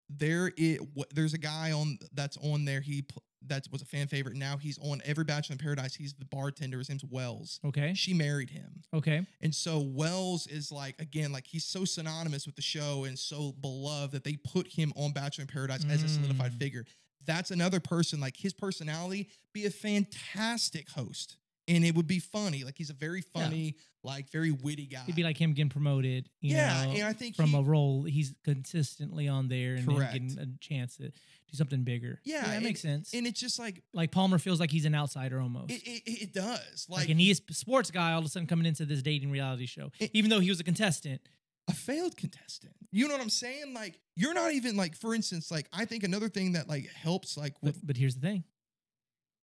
there 0.10 0.52
it 0.58 0.82
there's 1.14 1.34
a 1.34 1.38
guy 1.38 1.72
on 1.72 1.98
that's 2.14 2.38
on 2.38 2.66
there. 2.66 2.82
He 2.82 3.06
that 3.48 3.66
was 3.72 3.82
a 3.82 3.86
fan 3.86 4.08
favorite. 4.08 4.36
Now 4.36 4.58
he's 4.58 4.78
on 4.80 5.02
every 5.04 5.24
Bachelor 5.24 5.54
in 5.54 5.58
Paradise. 5.58 5.96
He's 5.96 6.14
the 6.14 6.26
bartender. 6.26 6.78
His 6.78 6.90
name's 6.90 7.04
Wells. 7.04 7.60
Okay. 7.66 7.94
She 7.96 8.14
married 8.14 8.52
him. 8.52 8.84
Okay. 8.94 9.26
And 9.42 9.56
so 9.56 9.80
Wells 9.80 10.46
is 10.46 10.72
like, 10.72 10.96
again, 11.02 11.32
like 11.32 11.48
he's 11.48 11.66
so 11.66 11.84
synonymous 11.84 12.46
with 12.46 12.56
the 12.56 12.62
show 12.62 13.06
and 13.06 13.18
so 13.18 13.54
beloved 13.60 14.12
that 14.14 14.24
they 14.24 14.36
put 14.38 14.68
him 14.68 14.94
on 14.96 15.12
Bachelor 15.12 15.44
in 15.44 15.48
Paradise 15.48 15.84
as 15.90 16.04
a 16.04 16.08
solidified 16.10 16.52
Mm. 16.52 16.60
figure. 16.60 16.86
That's 17.26 17.50
another 17.52 17.80
person, 17.80 18.20
like 18.20 18.38
his 18.38 18.54
personality, 18.54 19.30
be 19.54 19.66
a 19.66 19.72
fantastic 19.72 20.90
host. 20.90 21.38
And 21.68 21.86
it 21.86 21.96
would 21.96 22.08
be 22.08 22.20
funny. 22.20 22.64
Like 22.64 22.78
he's 22.78 22.90
a 22.90 22.94
very 22.94 23.24
Yeah. 23.36 23.44
funny, 23.44 23.76
like 24.04 24.30
very 24.32 24.52
witty 24.52 24.88
guy. 24.88 25.04
It'd 25.04 25.16
be 25.16 25.24
like 25.24 25.38
him 25.38 25.54
getting 25.54 25.70
promoted. 25.70 26.28
You 26.42 26.56
yeah, 26.56 26.86
know, 26.86 26.92
and 26.92 27.04
I 27.04 27.14
think 27.14 27.36
from 27.36 27.50
he, 27.52 27.58
a 27.58 27.62
role 27.62 28.04
he's 28.04 28.34
consistently 28.44 29.28
on 29.28 29.48
there 29.48 29.76
and 29.76 29.88
getting 29.88 30.38
a 30.40 30.48
chance 30.60 30.98
to 30.98 31.10
do 31.10 31.54
something 31.54 31.84
bigger. 31.84 32.20
Yeah, 32.24 32.42
that 32.46 32.56
and- 32.56 32.66
makes 32.66 32.82
sense. 32.82 33.14
and 33.14 33.28
it's 33.28 33.40
just 33.40 33.60
like 33.60 33.84
like 33.94 34.12
Palmer 34.12 34.40
feels 34.40 34.60
like 34.60 34.72
he's 34.72 34.86
an 34.86 34.96
outsider 34.96 35.40
almost. 35.40 35.72
it, 35.72 35.84
it, 35.84 36.22
it 36.24 36.34
does. 36.34 36.88
like, 36.90 37.02
Like, 37.02 37.10
an 37.10 37.20
ES 37.22 37.42
sports 37.52 37.92
guy 37.92 38.14
all 38.14 38.20
of 38.20 38.26
a 38.26 38.30
sudden 38.30 38.48
coming 38.48 38.66
into 38.66 38.86
this 38.86 39.02
dating 39.04 39.30
reality 39.32 39.68
show, 39.68 39.92
It- 40.00 40.12
even 40.14 40.30
though 40.32 40.40
he 40.40 40.50
was 40.50 40.60
a 40.60 40.64
contestant. 40.64 41.22
a 41.70 41.74
failed 41.74 42.18
contestant. 42.18 42.74
You 42.92 43.08
know 43.08 43.14
what 43.14 43.22
I'm 43.22 43.30
saying? 43.30 43.74
Like 43.76 44.00
you're 44.16 44.34
not 44.34 44.52
even 44.54 44.76
like, 44.76 44.96
for 44.96 45.14
instance, 45.14 45.52
like 45.52 45.68
I 45.72 45.86
think 45.86 46.04
another 46.04 46.28
thing 46.28 46.54
that 46.54 46.68
like 46.68 46.88
helps 46.90 47.38
like 47.38 47.54
But 47.62 47.76
with 47.76 47.86
but 47.88 47.98
here's 47.98 48.16
the 48.16 48.22
thing. 48.22 48.44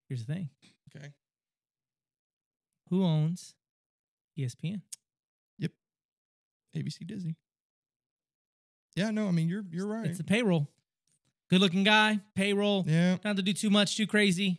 Here's 0.09 0.25
the 0.27 0.35
thing. 0.35 0.51
okay. 0.97 1.09
Who 2.91 3.05
owns 3.05 3.55
ESPN? 4.39 4.83
Yep. 5.59 5.73
ABC 6.77 7.07
Disney. 7.07 7.37
Yeah, 8.97 9.11
no, 9.11 9.29
I 9.29 9.31
mean 9.31 9.49
you're 9.49 9.65
you're 9.71 9.87
right. 9.87 10.07
It's 10.07 10.19
the 10.19 10.25
payroll. 10.25 10.69
Good 11.51 11.61
looking 11.61 11.85
guy, 11.85 12.21
payroll. 12.35 12.85
yeah, 12.87 13.17
Not 13.25 13.37
to 13.37 13.43
do 13.43 13.53
too 13.55 13.71
much, 13.71 13.97
too 13.97 14.07
crazy. 14.07 14.59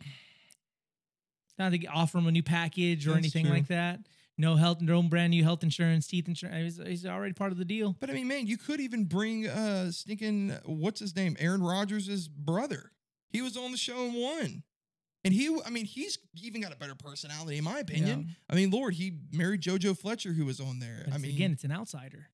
Not 1.58 1.72
to 1.72 1.86
offer 1.86 2.18
him 2.18 2.26
a 2.26 2.32
new 2.32 2.42
package 2.42 3.06
or 3.06 3.10
That's 3.10 3.18
anything 3.18 3.44
true. 3.46 3.54
like 3.54 3.68
that. 3.68 4.00
No 4.38 4.56
health, 4.56 4.80
no 4.80 5.02
brand 5.02 5.30
new 5.32 5.44
health 5.44 5.62
insurance, 5.62 6.06
teeth 6.06 6.26
insurance. 6.26 6.78
He's, 6.78 6.86
he's 6.88 7.06
already 7.06 7.34
part 7.34 7.52
of 7.52 7.58
the 7.58 7.64
deal. 7.64 7.94
but 8.00 8.08
I 8.10 8.14
mean, 8.14 8.26
man, 8.26 8.46
you 8.46 8.56
could 8.56 8.80
even 8.80 9.04
bring 9.04 9.46
uh 9.46 9.92
stinking 9.92 10.56
what's 10.64 10.98
his 11.00 11.14
name, 11.14 11.36
Aaron 11.38 11.62
Rodgers' 11.62 12.26
brother. 12.26 12.90
He 13.28 13.42
was 13.42 13.56
on 13.56 13.70
the 13.70 13.76
show 13.76 14.06
and 14.06 14.14
won. 14.14 14.62
And 15.24 15.34
he, 15.34 15.54
I 15.66 15.70
mean, 15.70 15.84
he's 15.84 16.18
even 16.42 16.62
got 16.62 16.72
a 16.72 16.76
better 16.76 16.94
personality, 16.94 17.58
in 17.58 17.64
my 17.64 17.78
opinion. 17.80 18.20
Yeah. 18.28 18.34
I 18.48 18.54
mean, 18.54 18.70
Lord, 18.70 18.94
he 18.94 19.12
married 19.32 19.60
JoJo 19.60 19.98
Fletcher, 19.98 20.32
who 20.32 20.46
was 20.46 20.60
on 20.60 20.78
there. 20.78 21.06
I 21.12 21.18
mean, 21.18 21.30
again, 21.32 21.52
it's 21.52 21.64
an 21.64 21.72
outsider. 21.72 22.28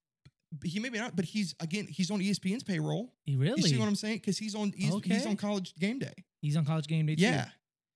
he 0.65 0.79
may 0.79 0.89
be 0.89 0.99
not, 0.99 1.17
but 1.17 1.25
he's 1.25 1.55
again, 1.61 1.87
he's 1.89 2.11
on 2.11 2.21
ESPN's 2.21 2.63
payroll. 2.63 3.13
He 3.25 3.35
really? 3.37 3.61
You 3.63 3.69
see 3.69 3.77
what 3.79 3.89
I'm 3.89 3.97
saying? 3.97 4.19
Because 4.19 4.39
he's 4.39 4.55
on, 4.55 4.73
he's, 4.77 4.95
he's 5.05 5.27
on 5.27 5.37
College 5.37 5.75
Game 5.81 5.99
Day. 5.99 6.15
he's 6.41 6.57
on 6.57 6.65
college 6.65 6.87
game 6.87 7.07
day 7.07 7.17
too. 7.17 7.23
Yeah. 7.23 7.49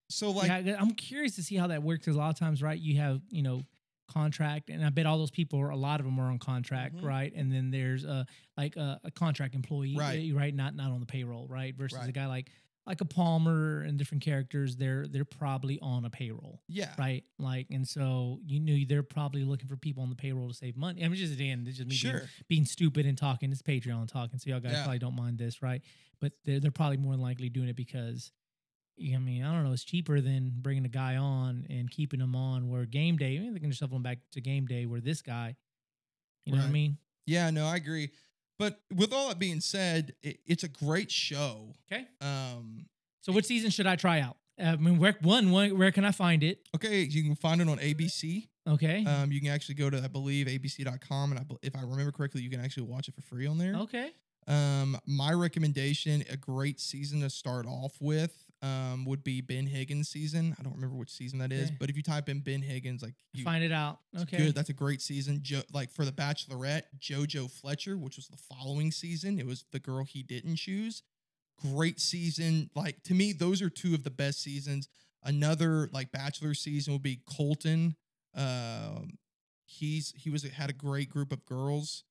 So 0.09 0.31
like, 0.33 0.49
yeah, 0.67 0.75
I'm 0.79 0.91
curious 0.91 1.37
to 1.37 1.43
see 1.45 1.55
how 1.55 1.69
that 1.69 1.85
works 1.85 2.01
because 2.01 2.17
a 2.17 2.19
lot 2.19 2.31
of 2.31 2.39
times, 2.39 2.61
right, 2.61 2.79
you 2.79 2.97
have, 2.99 3.21
you 3.31 3.43
know, 3.43 3.63
contract, 4.11 4.71
and 4.71 4.85
I 4.85 4.91
bet 4.91 5.07
all 5.07 5.19
those 5.19 5.31
people, 5.31 5.61
are, 5.61 5.71
a 5.71 5.77
lot 5.77 6.01
of 6.01 6.07
them 6.07 6.19
are 6.19 6.27
on 6.31 6.39
contract, 6.41 6.97
Mhm. 6.97 7.05
right? 7.05 7.33
And 7.33 7.53
then 7.53 7.71
there's 7.71 8.05
a 8.05 8.27
like 8.57 8.75
a, 8.75 9.01
a 9.05 9.11
contract 9.13 9.55
employee, 9.55 9.95
Right. 9.97 10.33
uh, 10.33 10.37
right? 10.37 10.53
Not 10.53 10.75
not 10.75 10.91
on 10.91 10.99
the 10.99 11.07
payroll, 11.07 11.47
right? 11.47 11.77
Versus 11.77 12.05
a 12.05 12.11
guy 12.11 12.27
like 12.27 12.51
like 12.87 13.01
a 13.01 13.05
Palmer 13.05 13.83
and 13.83 13.99
different 13.99 14.23
characters, 14.25 14.77
they're 14.77 15.07
they're 15.07 15.25
probably 15.25 15.79
on 15.81 16.05
a 16.05 16.11
payroll, 16.11 16.63
yeah, 16.69 16.93
right? 16.99 17.23
Like, 17.39 17.67
and 17.71 17.87
so 17.87 18.41
you 18.47 18.59
know 18.59 18.77
they're 18.89 19.03
probably 19.03 19.45
looking 19.45 19.69
for 19.69 19.77
people 19.77 20.03
on 20.03 20.09
the 20.09 20.17
payroll 20.17 20.49
to 20.49 20.55
save 20.55 20.77
money. 20.77 21.05
I 21.05 21.09
mean, 21.09 21.17
just 21.17 21.33
again, 21.35 21.65
it's 21.69 21.77
just 21.77 21.89
me 21.89 21.97
being, 22.03 22.19
sure. 22.19 22.29
being 22.49 22.65
stupid 22.65 23.07
and 23.07 23.17
talking. 23.19 23.53
It's 23.53 23.63
Patreon 23.63 24.09
talking, 24.11 24.39
so 24.39 24.51
y'all 24.51 24.61
guys 24.61 24.73
Yeah. 24.73 24.83
probably 24.85 24.99
don't 24.99 25.15
mind 25.17 25.39
this, 25.39 25.63
right? 25.63 25.83
But 26.21 26.33
they're 26.45 26.59
they're 26.61 26.71
probably 26.71 26.97
more 26.97 27.13
than 27.13 27.23
likely 27.23 27.49
doing 27.49 27.69
it 27.69 27.77
because. 27.77 28.33
I 29.03 29.17
mean, 29.17 29.43
I 29.43 29.55
don't 29.55 29.65
know. 29.65 29.73
It's 29.73 29.83
cheaper 29.83 30.21
than 30.21 30.53
bringing 30.57 30.85
a 30.85 30.89
guy 30.91 31.17
on 31.17 31.65
and 31.71 31.91
keeping 31.91 32.21
him 32.21 32.37
on. 32.37 32.69
Where 32.69 32.85
game 32.85 33.17
day, 33.17 33.39
I 33.39 33.41
mean, 33.41 33.55
they 33.55 33.61
can 33.61 33.71
just 33.71 33.81
shuffle 33.81 33.97
him 33.97 34.03
back 34.03 34.19
to 34.33 34.43
game 34.43 34.67
day. 34.67 34.85
Where 34.85 35.01
this 35.01 35.23
guy, 35.23 35.57
you 36.45 36.53
know 36.53 36.59
what 36.59 36.69
I 36.69 36.71
mean? 36.71 36.99
Yeah, 37.25 37.49
no, 37.49 37.65
I 37.65 37.77
agree. 37.77 38.11
But 38.61 38.79
with 38.95 39.13
all 39.13 39.29
that 39.29 39.39
being 39.39 39.61
said, 39.61 40.13
it, 40.23 40.39
it's 40.47 40.63
a 40.65 40.69
great 40.69 41.11
show. 41.11 41.73
Okay. 41.91 42.07
Um, 42.21 42.85
So, 43.23 43.33
what 43.33 43.47
season 43.47 43.71
should 43.71 43.87
I 43.87 43.97
try 43.97 44.21
out? 44.21 44.37
I 44.63 44.77
mean, 44.77 44.99
where 44.99 45.17
one, 45.23 45.51
where, 45.51 45.75
where 45.75 45.91
can 45.91 46.05
I 46.05 46.13
find 46.13 46.43
it? 46.43 46.69
okay, 46.77 47.01
you 47.01 47.23
can 47.23 47.35
find 47.35 47.63
it 47.63 47.69
on 47.69 47.79
ABC. 47.79 48.49
Okay. 48.69 49.05
Um, 49.07 49.33
you 49.33 49.41
can 49.41 49.49
actually 49.51 49.77
go 49.77 49.89
to, 49.89 49.97
I 50.05 50.09
believe, 50.09 50.47
abc.com. 50.47 51.33
And 51.33 51.41
I, 51.41 51.45
if 51.63 51.75
I 51.75 51.81
remember 51.81 52.13
correctly, 52.13 52.43
you 52.43 52.51
can 52.51 52.61
actually 52.61 52.83
watch 52.83 53.09
it 53.09 53.15
for 53.15 53.23
free 53.23 53.47
on 53.47 53.57
there. 53.57 53.75
okay. 53.77 54.11
Um, 54.51 54.99
my 55.07 55.33
recommendation, 55.33 56.25
a 56.31 56.37
great 56.37 56.81
season 56.81 57.21
to 57.21 57.31
start 57.31 57.67
off 57.67 57.95
with, 58.01 58.33
um, 58.63 59.05
would 59.05 59.23
be 59.23 59.41
Ben 59.41 59.67
Higgins 59.67 60.09
season. 60.09 60.55
I 60.59 60.63
don't 60.63 60.75
remember 60.75 60.97
which 60.97 61.11
season 61.11 61.39
that 61.39 61.53
is, 61.53 61.69
Okay. 61.69 61.77
but 61.79 61.89
if 61.89 61.97
you 61.97 62.03
type 62.03 62.29
in 62.29 62.41
Ben 62.41 62.61
Higgins, 62.61 63.01
like 63.03 63.15
you, 63.33 63.45
Find 63.45 63.63
it 63.65 63.73
out. 63.73 64.01
Okay. 64.19 64.37
good. 64.39 64.55
That's 64.55 64.69
a 64.69 64.75
great 64.75 65.01
season. 65.01 65.41
Jo- 65.43 65.63
like 65.73 65.91
for 65.91 66.05
the 66.05 66.13
Bachelorette, 66.13 66.83
JoJo 66.99 67.51
Fletcher, 67.51 67.97
which 67.97 68.17
was 68.17 68.27
the 68.29 68.37
following 68.37 68.91
season, 68.91 69.39
it 69.39 69.47
was 69.47 69.65
the 69.71 69.79
girl 69.79 70.05
he 70.05 70.23
didn't 70.23 70.57
choose. 70.57 71.03
Great 71.63 72.01
season. 72.01 72.71
Like 72.75 73.03
to 73.05 73.15
me, 73.15 73.33
those 73.33 73.63
are 73.63 73.71
two 73.71 73.95
of 73.95 74.03
the 74.03 74.11
best 74.11 74.43
seasons. 74.43 74.89
Another 75.23 75.89
like 75.93 76.11
Bachelor 76.11 76.55
season 76.55 76.93
would 76.95 77.03
be 77.03 77.21
Colton. 77.27 77.95
Um, 78.35 79.19
he's 79.65 80.13
he 80.17 80.31
was 80.31 80.43
had 80.43 80.71
a 80.71 80.75
great 80.75 81.09
group 81.11 81.33
of 81.33 81.45
girls. 81.47 82.05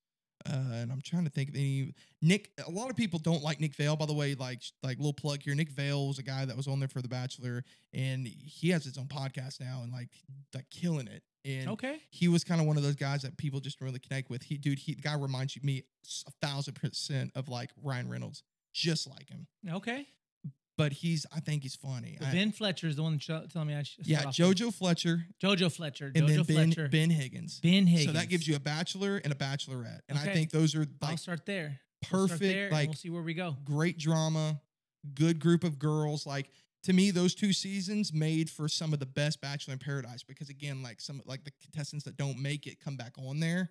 Uh, 0.48 0.72
and 0.74 0.90
I'm 0.90 1.00
trying 1.02 1.24
to 1.24 1.30
think 1.30 1.50
of 1.50 1.54
any 1.54 1.94
Nick. 2.22 2.50
A 2.66 2.70
lot 2.70 2.88
of 2.90 2.96
people 2.96 3.18
don't 3.18 3.42
like 3.42 3.60
Nick 3.60 3.76
Viall, 3.76 3.98
by 3.98 4.06
the 4.06 4.14
way. 4.14 4.34
Like, 4.34 4.62
like 4.82 4.96
little 4.98 5.12
plug 5.12 5.42
here. 5.42 5.54
Nick 5.54 5.70
Viall 5.72 6.08
was 6.08 6.18
a 6.18 6.22
guy 6.22 6.44
that 6.44 6.56
was 6.56 6.66
on 6.66 6.78
there 6.80 6.88
for 6.88 7.02
The 7.02 7.08
Bachelor, 7.08 7.62
and 7.92 8.26
he 8.26 8.70
has 8.70 8.84
his 8.84 8.96
own 8.96 9.06
podcast 9.06 9.60
now, 9.60 9.80
and 9.82 9.92
like, 9.92 10.08
like 10.54 10.68
killing 10.70 11.08
it. 11.08 11.22
And 11.44 11.70
Okay. 11.70 11.98
he 12.10 12.28
was 12.28 12.44
kind 12.44 12.60
of 12.60 12.66
one 12.66 12.76
of 12.76 12.82
those 12.82 12.96
guys 12.96 13.22
that 13.22 13.36
people 13.38 13.60
just 13.60 13.80
really 13.80 13.98
connect 13.98 14.28
with. 14.30 14.42
He, 14.42 14.56
dude, 14.58 14.78
he 14.78 14.94
the 14.94 15.02
guy 15.02 15.14
reminds 15.14 15.56
you 15.56 15.62
me 15.64 15.84
a 16.26 16.30
thousand 16.46 16.74
percent 16.74 17.32
of 17.34 17.48
like 17.48 17.70
Ryan 17.82 18.08
Reynolds, 18.10 18.42
just 18.74 19.06
like 19.08 19.28
him. 19.28 19.46
Okay. 19.68 20.06
But 20.80 20.92
he's, 20.92 21.26
I 21.34 21.40
think 21.40 21.62
he's 21.62 21.76
funny. 21.76 22.16
But 22.18 22.28
I- 22.28 22.32
ben 22.32 22.52
Fletcher 22.52 22.86
is 22.88 22.96
the 22.96 23.02
one 23.02 23.18
telling 23.18 23.68
me 23.68 23.74
I 23.74 23.82
should. 23.82 24.06
yeah, 24.06 24.20
off 24.20 24.26
with. 24.26 24.34
JoJo 24.36 24.74
Fletcher, 24.74 25.26
JoJo 25.42 25.70
Fletcher. 25.72 26.12
and 26.14 26.26
JoJo 26.26 26.46
then 26.46 26.56
Ben 26.56 26.72
Fletcher. 26.72 26.88
Ben 26.88 27.10
Higgins. 27.10 27.60
Ben 27.60 27.86
Higgins. 27.86 28.06
So 28.06 28.12
that 28.18 28.28
gives 28.28 28.48
you 28.48 28.56
a 28.56 28.60
bachelor 28.60 29.20
and 29.22 29.32
a 29.32 29.36
bachelorette, 29.36 30.00
and 30.08 30.18
I 30.18 30.32
think 30.32 30.50
those 30.50 30.74
are 30.74 30.86
I'll 31.02 31.16
start 31.16 31.44
there. 31.46 31.80
We'll 32.10 32.26
start 32.28 32.30
perfect, 32.40 32.52
there, 32.54 32.70
like 32.70 32.88
we'll 32.88 32.94
see 32.96 33.10
where 33.10 33.22
we 33.22 33.34
go. 33.34 33.56
great 33.64 33.98
drama, 33.98 34.60
good 35.14 35.38
group 35.38 35.64
of 35.64 35.78
girls. 35.78 36.26
Like 36.26 36.50
to 36.84 36.92
me, 36.94 37.10
those 37.10 37.34
two 37.34 37.52
seasons 37.52 38.10
made 38.12 38.48
for 38.48 38.66
some 38.68 38.94
of 38.94 39.00
the 39.00 39.06
best 39.06 39.40
Bachelor 39.42 39.72
in 39.74 39.78
Paradise 39.80 40.22
because 40.22 40.48
again, 40.48 40.82
like 40.82 41.00
some 41.00 41.20
like 41.26 41.44
the 41.44 41.52
contestants 41.62 42.04
that 42.06 42.16
don't 42.16 42.38
make 42.38 42.66
it 42.66 42.80
come 42.80 42.96
back 42.96 43.12
on 43.18 43.38
there. 43.40 43.70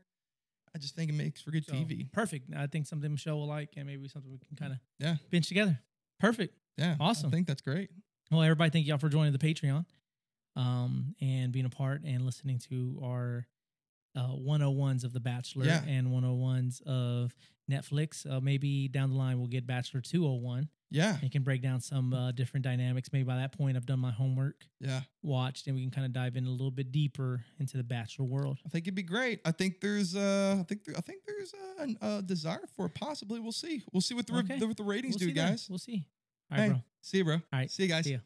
I 0.76 0.78
just 0.78 0.96
think 0.96 1.10
it 1.10 1.14
makes 1.14 1.42
for 1.42 1.50
good 1.50 1.66
So, 1.66 1.74
TV. 1.74 2.12
Perfect. 2.12 2.54
I 2.56 2.68
think 2.68 2.86
something 2.86 3.10
Michelle 3.12 3.38
will 3.40 3.48
like, 3.48 3.70
and 3.76 3.88
maybe 3.88 4.08
something 4.08 4.32
we 4.32 4.38
can 4.38 4.56
kind 4.56 4.74
of 4.74 4.78
Yeah. 5.00 5.16
bench 5.32 5.48
together. 5.48 5.80
Perfect. 6.20 6.54
Yeah, 6.80 6.96
Awesome. 7.00 7.28
I 7.28 7.32
think 7.32 7.48
that's 7.48 7.62
great. 7.62 7.90
Well, 8.32 8.42
everybody, 8.42 8.70
thank 8.72 8.86
y'all 8.88 8.98
for 8.98 9.10
joining 9.10 9.34
the 9.34 9.40
Patreon, 9.40 9.86
um, 10.56 11.16
and 11.22 11.52
being 11.52 11.66
a 11.66 11.70
part 11.70 12.04
and 12.04 12.26
listening 12.26 12.60
to 12.70 13.00
our 13.04 13.48
uh, 14.16 14.30
101s 14.36 15.04
of 15.04 15.14
The 15.14 15.20
Bachelor 15.20 15.66
Yeah. 15.66 15.84
and 15.88 16.08
101s 16.08 16.82
of 16.84 17.36
Netflix. 17.70 18.30
Uh, 18.30 18.40
maybe 18.42 18.88
down 18.88 19.12
the 19.12 19.16
line 19.16 19.38
we'll 19.38 19.48
get 19.48 19.66
Bachelor 19.68 20.02
201 20.02 20.68
Yeah, 20.90 21.18
and 21.22 21.32
can 21.32 21.44
break 21.44 21.62
down 21.62 21.80
some 21.82 22.14
uh, 22.14 22.32
different 22.32 22.64
dynamics. 22.64 23.10
Maybe 23.14 23.24
by 23.24 23.38
that 23.38 23.52
point 23.56 23.78
I've 23.78 23.86
done 23.86 24.00
my 24.00 24.12
homework, 24.12 24.64
yeah. 24.80 25.02
watched, 25.22 25.68
and 25.68 25.76
we 25.76 25.82
can 25.84 25.92
kind 25.92 26.06
of 26.06 26.14
dive 26.14 26.36
in 26.36 26.46
a 26.48 26.50
little 26.50 26.72
bit 26.72 26.92
deeper 26.92 27.44
into 27.60 27.78
the 27.78 27.84
Bachelor 27.84 28.26
world. 28.26 28.58
I 28.66 28.70
think 28.70 28.86
it'd 28.86 28.96
be 28.96 29.04
great. 29.04 29.42
I 29.46 29.52
think 29.52 29.80
there's 29.82 30.16
uh 30.16 30.58
I 30.60 30.64
think 30.64 30.84
there, 30.86 30.96
I 30.98 31.02
think 31.02 31.22
there's 31.26 31.54
a, 31.54 31.84
an- 31.84 31.98
a 32.02 32.22
desire 32.24 32.66
for 32.76 32.88
it. 32.88 32.96
Possibly, 32.96 33.40
we'll 33.40 33.52
see. 33.52 33.84
We'll 33.94 34.02
see 34.02 34.16
what 34.16 34.26
the, 34.28 34.34
re- 34.34 34.40
Okay. 34.40 34.58
the 34.60 34.68
what 34.68 34.78
the 34.78 34.84
ratings 34.84 35.14
We'll 35.16 35.20
do, 35.20 35.26
see 35.28 35.34
then. 35.34 35.50
guys. 35.52 35.68
We'll 35.70 35.78
see. 35.80 36.06
All 36.52 36.58
right, 36.58 36.64
Hey, 36.64 36.70
bro. 36.70 36.82
see 37.02 37.18
you, 37.20 37.26
bro. 37.26 37.34
All 37.36 37.42
right. 37.54 37.70
See 37.72 37.84
you 37.84 37.90
guys. 37.90 38.06
See. 38.06 38.18